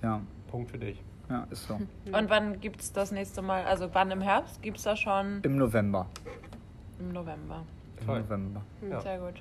ja, 0.04 0.22
Punkt 0.50 0.70
für 0.72 0.78
dich. 0.78 1.02
ja, 1.30 1.48
ist 1.50 1.68
so. 1.68 1.76
Und 1.76 2.30
wann 2.30 2.60
gibt 2.60 2.82
es 2.82 2.92
das 2.94 3.12
nächste 3.12 3.42
Mal? 3.42 3.64
Also 3.66 3.90
wann 3.94 4.12
im 4.12 4.22
Herbst? 4.22 4.62
Gibt 4.62 4.78
es 4.78 4.84
da 4.84 4.96
schon 4.96 5.40
Im 5.44 5.58
November. 5.58 6.08
Im 7.02 7.12
November? 7.14 7.64
Im 8.00 8.06
Toll. 8.06 8.20
November. 8.22 8.62
Ja. 8.90 9.02
Sehr 9.02 9.18
gut. 9.20 9.34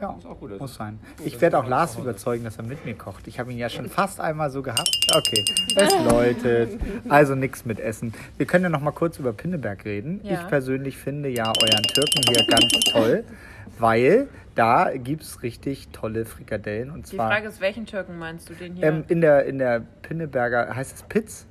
Ja, 0.00 0.14
Ist 0.16 0.26
auch 0.26 0.38
gut. 0.38 0.60
muss 0.60 0.76
sein. 0.76 1.00
Ich 1.24 1.40
werde 1.40 1.58
auch 1.58 1.66
Lars 1.66 1.98
überzeugen, 1.98 2.44
dass 2.44 2.56
er 2.56 2.62
mit 2.62 2.84
mir 2.84 2.94
kocht. 2.94 3.26
Ich 3.26 3.40
habe 3.40 3.50
ihn 3.50 3.58
ja 3.58 3.68
schon 3.68 3.88
fast 3.88 4.20
einmal 4.20 4.48
so 4.48 4.62
gehabt. 4.62 4.96
Okay, 5.12 5.44
es 5.74 5.92
läutet. 6.12 6.78
Also 7.08 7.34
nichts 7.34 7.64
mit 7.66 7.80
Essen. 7.80 8.14
Wir 8.36 8.46
können 8.46 8.62
ja 8.62 8.70
noch 8.70 8.80
mal 8.80 8.92
kurz 8.92 9.18
über 9.18 9.32
Pinneberg 9.32 9.84
reden. 9.84 10.20
Ja. 10.22 10.34
Ich 10.40 10.46
persönlich 10.46 10.96
finde 10.96 11.28
ja 11.30 11.46
euren 11.48 11.82
Türken 11.82 12.20
hier 12.28 12.46
ganz 12.46 12.72
toll, 12.92 13.24
weil 13.80 14.28
da 14.54 14.92
gibt 14.96 15.22
es 15.24 15.42
richtig 15.42 15.88
tolle 15.88 16.24
Frikadellen. 16.24 16.90
Und 16.92 17.10
Die 17.10 17.16
zwar 17.16 17.28
Frage 17.30 17.48
ist, 17.48 17.60
welchen 17.60 17.84
Türken 17.86 18.18
meinst 18.18 18.48
du 18.50 18.54
den 18.54 18.74
hier? 18.76 18.84
ähm, 18.86 19.04
in, 19.08 19.20
der, 19.20 19.46
in 19.46 19.58
der 19.58 19.80
Pinneberger, 20.02 20.76
heißt 20.76 20.94
es 20.94 21.02
Pitz? 21.02 21.44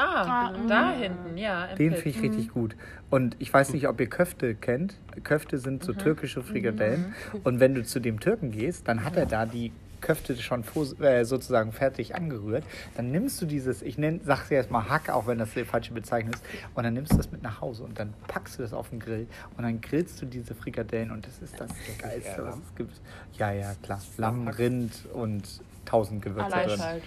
Ah, 0.00 0.48
Ah, 0.48 0.52
da 0.68 0.90
mm. 0.92 0.98
hinten, 1.00 1.38
ja. 1.38 1.66
Den 1.74 1.94
finde 1.94 2.08
ich 2.08 2.22
richtig 2.22 2.48
gut. 2.50 2.76
Und 3.10 3.36
ich 3.38 3.52
weiß 3.52 3.72
nicht, 3.72 3.88
ob 3.88 4.00
ihr 4.00 4.08
Köfte 4.08 4.54
kennt. 4.54 4.94
Köfte 5.24 5.58
sind 5.58 5.82
Mhm. 5.82 5.86
so 5.86 5.92
türkische 5.92 6.42
Frikadellen. 6.42 7.14
Und 7.44 7.60
wenn 7.60 7.74
du 7.74 7.84
zu 7.84 8.00
dem 8.00 8.20
Türken 8.20 8.50
gehst, 8.52 8.86
dann 8.88 9.04
hat 9.04 9.16
er 9.16 9.26
da 9.26 9.46
die 9.46 9.72
Köfte 10.00 10.34
schon 10.36 10.64
äh, 11.02 11.24
sozusagen 11.26 11.72
fertig 11.72 12.14
angerührt. 12.14 12.64
Dann 12.96 13.10
nimmst 13.10 13.42
du 13.42 13.44
dieses, 13.46 13.82
ich 13.82 13.98
nenn, 13.98 14.20
sag's 14.24 14.48
jetzt 14.48 14.70
mal 14.70 14.88
Hack, 14.88 15.10
auch 15.10 15.26
wenn 15.26 15.36
das 15.36 15.52
die 15.52 15.64
falsche 15.66 15.92
Bezeichnung 15.92 16.32
ist, 16.32 16.42
und 16.74 16.84
dann 16.84 16.94
nimmst 16.94 17.12
du 17.12 17.16
das 17.18 17.30
mit 17.30 17.42
nach 17.42 17.60
Hause 17.60 17.82
und 17.82 17.98
dann 17.98 18.14
packst 18.26 18.58
du 18.58 18.62
das 18.62 18.72
auf 18.72 18.88
den 18.88 18.98
Grill 18.98 19.26
und 19.58 19.62
dann 19.64 19.78
grillst 19.82 20.22
du 20.22 20.24
diese 20.26 20.54
Frikadellen 20.54 21.10
und 21.10 21.26
das 21.26 21.40
ist 21.42 21.60
das 21.60 21.68
Geilste, 21.98 22.44
was 22.46 22.54
es 22.56 22.74
gibt. 22.76 22.98
Ja, 23.34 23.52
ja, 23.52 23.72
klar. 23.82 24.00
Lamm, 24.16 24.48
Rind 24.48 24.92
und 25.12 25.42
tausend 25.84 26.22
Gewürze 26.22 26.48
drin. 26.50 26.80
halt. 26.82 27.02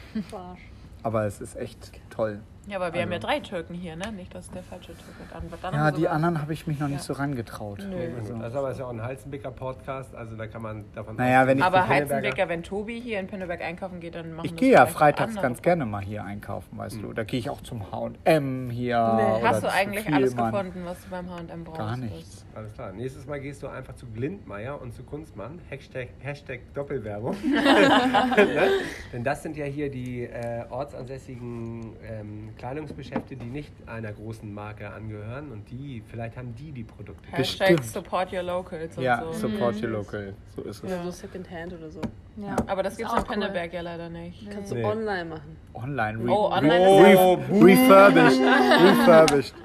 Aber 1.02 1.26
es 1.26 1.42
ist 1.42 1.56
echt 1.58 1.92
toll. 2.12 2.42
Ja, 2.66 2.78
aber 2.78 2.94
wir 2.94 3.02
haben 3.02 3.10
ja 3.12 3.16
Also- 3.18 3.28
drei 3.28 3.40
Türken 3.42 3.74
hier, 3.74 3.96
ne? 3.98 4.12
Nicht, 4.14 4.34
dass 4.34 4.50
der 4.50 4.64
falsche 4.64 4.94
Türke 4.94 5.24
dann 5.34 5.52
wird. 5.52 5.64
Dann 5.64 5.74
Ja, 5.74 5.92
die 5.92 5.98
sogar- 5.98 6.14
anderen 6.14 6.42
habe 6.42 6.54
ich 6.54 6.66
mich 6.66 6.80
noch 6.80 6.88
nicht 6.88 7.00
Ja. 7.00 7.04
so 7.04 7.14
rangetraut. 7.14 7.86
Nö. 7.90 7.96
Also, 8.18 8.34
Das 8.38 8.50
ist 8.52 8.56
aber 8.56 8.72
ist 8.72 8.80
ja 8.80 8.86
auch 8.86 8.90
ein 8.92 9.02
Halzenbecker-Podcast, 9.02 10.16
also 10.16 10.36
da 10.38 10.48
kann 10.48 10.62
man 10.62 10.86
davon 10.96 11.16
Naja, 11.18 11.46
wenn 11.46 11.58
ich- 11.58 11.64
Aber 11.64 11.88
Heizenbecker, 11.88 12.48
wenn 12.50 12.64
Tobi 12.64 13.00
hier 13.02 13.20
in 13.20 13.28
Pinneberg 13.28 13.62
einkaufen 13.62 14.00
geht, 14.00 14.16
dann 14.16 14.32
machen 14.34 14.46
ich 14.46 14.52
das 14.52 14.60
gehe 14.62 14.72
ja 14.72 14.86
freitags 14.86 15.32
andere. 15.32 15.44
ganz 15.44 15.62
gerne 15.62 15.86
mal 15.86 16.02
hier 16.02 16.24
einkaufen, 16.24 16.78
weißt 16.78 17.02
du. 17.02 17.12
Da 17.14 17.24
gehe 17.26 17.40
ich 17.40 17.50
auch 17.50 17.62
zum 17.62 17.92
H&M 17.92 18.70
hier. 18.70 18.98
oder 19.40 19.50
Hast 19.50 19.64
du 19.64 19.72
eigentlich 19.72 20.14
alles 20.14 20.36
gefunden, 20.36 20.82
was 20.86 21.04
du 21.04 21.10
beim 21.10 21.30
H&M 21.30 21.64
brauchst? 21.66 21.80
Gar 21.80 21.98
nichts. 21.98 22.43
Alles 22.56 22.74
klar. 22.74 22.92
Nächstes 22.92 23.26
Mal 23.26 23.40
gehst 23.40 23.64
du 23.64 23.68
einfach 23.68 23.96
zu 23.96 24.06
Glindmeier 24.06 24.80
und 24.80 24.94
zu 24.94 25.04
Kunstmann. 25.04 25.60
Hashtag, 25.70 26.10
Hashtag 26.20 26.60
Doppelwerbung. 26.76 27.36
ne? 27.50 28.70
Denn 29.12 29.24
das 29.24 29.42
sind 29.42 29.58
ja 29.58 29.66
hier 29.66 29.90
die 29.90 30.24
äh, 30.26 30.64
ortsansässigen 30.70 31.94
ähm, 32.08 32.50
Kleidungsgeschäfte, 32.58 33.36
die 33.36 33.46
nicht 33.46 33.72
einer 33.88 34.12
großen 34.12 34.54
Marke 34.54 34.92
angehören. 34.92 35.52
Und 35.52 35.70
die, 35.72 36.04
vielleicht 36.08 36.38
haben 36.38 36.54
die 36.56 36.72
die 36.72 36.84
Produkte. 36.84 37.28
Hashtag 37.32 37.78
Bestimmt. 37.78 37.86
support 38.06 38.32
your 38.32 38.44
locals 38.44 38.98
und 38.98 39.04
Ja, 39.04 39.24
so. 39.24 39.48
support 39.50 39.82
your 39.82 39.90
local. 39.90 40.34
So 40.56 40.62
ist 40.62 40.78
es. 40.78 40.84
Oder 40.84 41.04
so 41.06 41.12
Secondhand 41.12 41.74
oder 41.74 41.90
so. 41.90 42.02
Ja. 42.38 42.56
Aber 42.68 42.84
das 42.84 42.98
gibt 42.98 43.10
es 43.10 43.16
in 43.16 43.20
auch 43.20 43.30
cool. 43.30 43.36
Ja 43.74 43.82
leider 43.82 44.10
nicht. 44.10 44.50
Kannst 44.52 44.72
du 44.72 44.76
Nee. 44.76 44.84
online 44.84 45.26
machen. 45.26 45.58
Online. 45.74 46.20
Re 46.20 46.30
Oh, 46.30 46.52
online 46.52 46.86
re 46.86 47.34
ist 47.34 47.64
refurbished. 47.64 48.42
refurbished. 48.84 49.56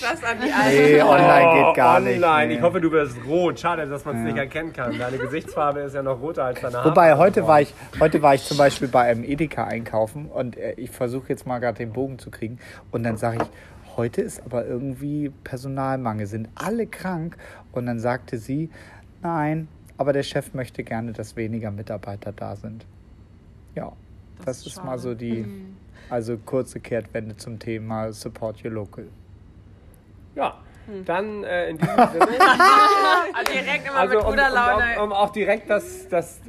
Das 0.00 0.22
an 0.22 0.38
die 0.40 0.46
Nee, 0.48 1.02
online 1.02 1.64
geht 1.66 1.74
gar 1.76 2.00
nicht. 2.00 2.20
Oh, 2.20 2.24
Online. 2.24 2.46
nee. 2.48 2.54
Ich 2.56 2.62
hoffe, 2.62 2.80
du 2.80 2.90
wirst 2.92 3.16
rot. 3.26 3.58
Schade, 3.58 3.86
dass 3.86 4.04
man 4.04 4.16
es 4.18 4.22
nicht 4.22 4.36
erkennen 4.36 4.72
kann. 4.72 4.98
Deine 4.98 5.18
Gesichtsfarbe 5.18 5.80
ist 5.80 5.94
ja 5.94 6.02
noch 6.02 6.20
roter 6.20 6.44
als 6.44 6.60
deine 6.60 6.76
Haare. 6.78 6.90
Wobei, 6.90 7.16
heute 7.16 7.46
war, 7.46 7.60
ich, 7.60 7.74
heute 8.00 8.22
war 8.22 8.34
ich 8.34 8.44
zum 8.44 8.58
Beispiel 8.58 8.88
bei 8.88 9.02
einem 9.02 9.24
Edeka 9.24 9.64
einkaufen 9.64 10.26
und 10.26 10.56
äh, 10.56 10.72
ich 10.72 10.90
versuche 10.90 11.28
jetzt 11.28 11.46
mal 11.46 11.58
gerade 11.58 11.78
den 11.78 11.92
Bogen 11.92 12.18
zu 12.18 12.30
kriegen. 12.30 12.58
Und 12.90 13.02
dann 13.02 13.16
sage 13.16 13.38
ich, 13.42 13.96
heute 13.96 14.20
ist 14.22 14.42
aber 14.44 14.66
irgendwie 14.66 15.30
Personalmangel, 15.44 16.26
sind 16.26 16.48
alle 16.54 16.86
krank. 16.86 17.36
Und 17.72 17.86
dann 17.86 17.98
sagte 17.98 18.38
sie, 18.38 18.70
nein, 19.22 19.68
aber 19.96 20.12
der 20.12 20.22
Chef 20.22 20.54
möchte 20.54 20.84
gerne, 20.84 21.12
dass 21.12 21.36
weniger 21.36 21.70
Mitarbeiter 21.70 22.32
da 22.32 22.56
sind. 22.56 22.86
Ja, 23.74 23.92
das, 24.44 24.58
ist 24.58 24.66
ist 24.68 24.76
mal 24.78 24.92
schade. 24.92 25.00
so 25.00 25.14
die, 25.14 25.44
also 26.10 26.36
kurze 26.38 26.80
Kehrtwende 26.80 27.36
zum 27.36 27.58
Thema 27.58 28.12
Support 28.12 28.64
Your 28.64 28.72
Local. 28.72 29.04
Ja, 30.34 30.54
dann 31.04 31.44
äh, 31.44 31.68
in 31.70 31.76
diesem 31.78 31.94
Sinne. 31.96 32.26
Ah, 32.40 33.44
direkt 33.52 33.86
immer 33.88 33.96
Also 33.98 34.14
mit 34.16 34.24
um, 34.24 34.30
guter 34.30 34.50
Laune. 34.50 34.84
um, 34.98 35.02
um 35.04 35.12
auch 35.12 35.30
direkt 35.32 35.68
das, 35.68 36.08
das, 36.08 36.40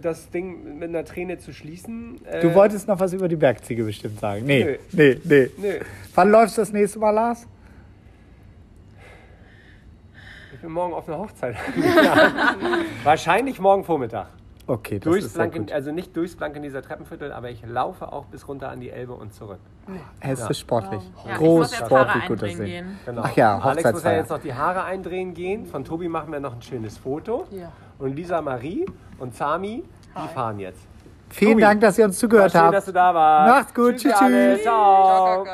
das 0.00 0.30
Ding 0.30 0.78
mit 0.78 0.88
einer 0.88 1.04
Träne 1.04 1.38
zu 1.38 1.52
schließen. 1.52 2.24
Äh, 2.24 2.40
Du 2.40 2.54
wolltest 2.54 2.88
noch 2.88 2.98
was 3.00 3.12
über 3.12 3.28
die 3.28 3.36
Bergziege 3.36 3.84
bestimmt 3.84 4.18
sagen. 4.20 4.44
Nee, 4.46 4.78
nee, 4.92 5.20
nee. 5.24 5.50
Nö, 5.58 5.80
Wann 6.14 6.30
läufst 6.30 6.56
du 6.56 6.62
das 6.62 6.72
nächste 6.72 6.98
Mal, 7.00 7.10
Lars? 7.10 7.46
ich 10.54 10.60
bin 10.60 10.70
morgen 10.72 10.94
auf 10.94 11.08
einer 11.08 11.18
Hochzeit. 11.18 11.56
Wahrscheinlich 13.04 13.58
morgen 13.58 13.84
Vormittag. 13.84 14.28
Okay, 14.72 14.98
das 14.98 15.04
Durchs 15.04 15.26
ist 15.26 15.32
sehr 15.34 15.40
Blanken, 15.42 15.66
gut. 15.66 15.72
also 15.72 15.92
nicht 15.92 16.16
durchs 16.16 16.34
Blankeneser 16.34 16.80
Treppenviertel, 16.80 17.30
aber 17.30 17.50
ich 17.50 17.62
laufe 17.66 18.10
auch 18.10 18.24
bis 18.24 18.48
runter 18.48 18.70
an 18.70 18.80
die 18.80 18.88
Elbe 18.88 19.12
und 19.12 19.34
zurück. 19.34 19.58
Es 20.20 20.48
ist 20.48 20.60
sportlich. 20.60 21.02
Ja, 21.26 21.32
ich 21.32 21.36
Groß 21.36 21.58
muss 21.72 21.78
jetzt 21.78 21.90
Haare 21.90 22.20
sportlich 22.22 22.56
Sinn. 22.56 22.64
gehen. 22.64 22.98
Genau. 23.04 23.22
Ach 23.22 23.36
ja, 23.36 23.58
Alex 23.58 23.92
muss 23.92 24.02
ja 24.02 24.12
jetzt 24.12 24.30
noch 24.30 24.38
die 24.38 24.54
Haare 24.54 24.84
eindrehen 24.84 25.34
gehen. 25.34 25.66
Von 25.66 25.84
Tobi 25.84 26.08
machen 26.08 26.32
wir 26.32 26.40
noch 26.40 26.54
ein 26.54 26.62
schönes 26.62 26.96
Foto. 26.96 27.44
Ja. 27.50 27.70
Und 27.98 28.16
Lisa 28.16 28.40
Marie 28.40 28.86
und 29.18 29.34
Sami, 29.34 29.84
die 30.16 30.28
fahren 30.34 30.58
jetzt. 30.58 30.80
Vielen 31.28 31.52
Tobi, 31.52 31.62
Dank, 31.62 31.80
dass 31.82 31.98
ihr 31.98 32.06
uns 32.06 32.18
zugehört 32.18 32.52
Schön, 32.52 32.60
habt. 32.62 32.74
dass 32.74 32.86
du 32.86 32.92
da 32.92 33.12
warst. 33.14 33.54
Macht's 33.54 33.74
gut. 33.74 33.96
Tschüss, 33.96 34.14
alle. 34.14 34.54
tschüss. 34.54 34.62
Ciao. 34.62 35.44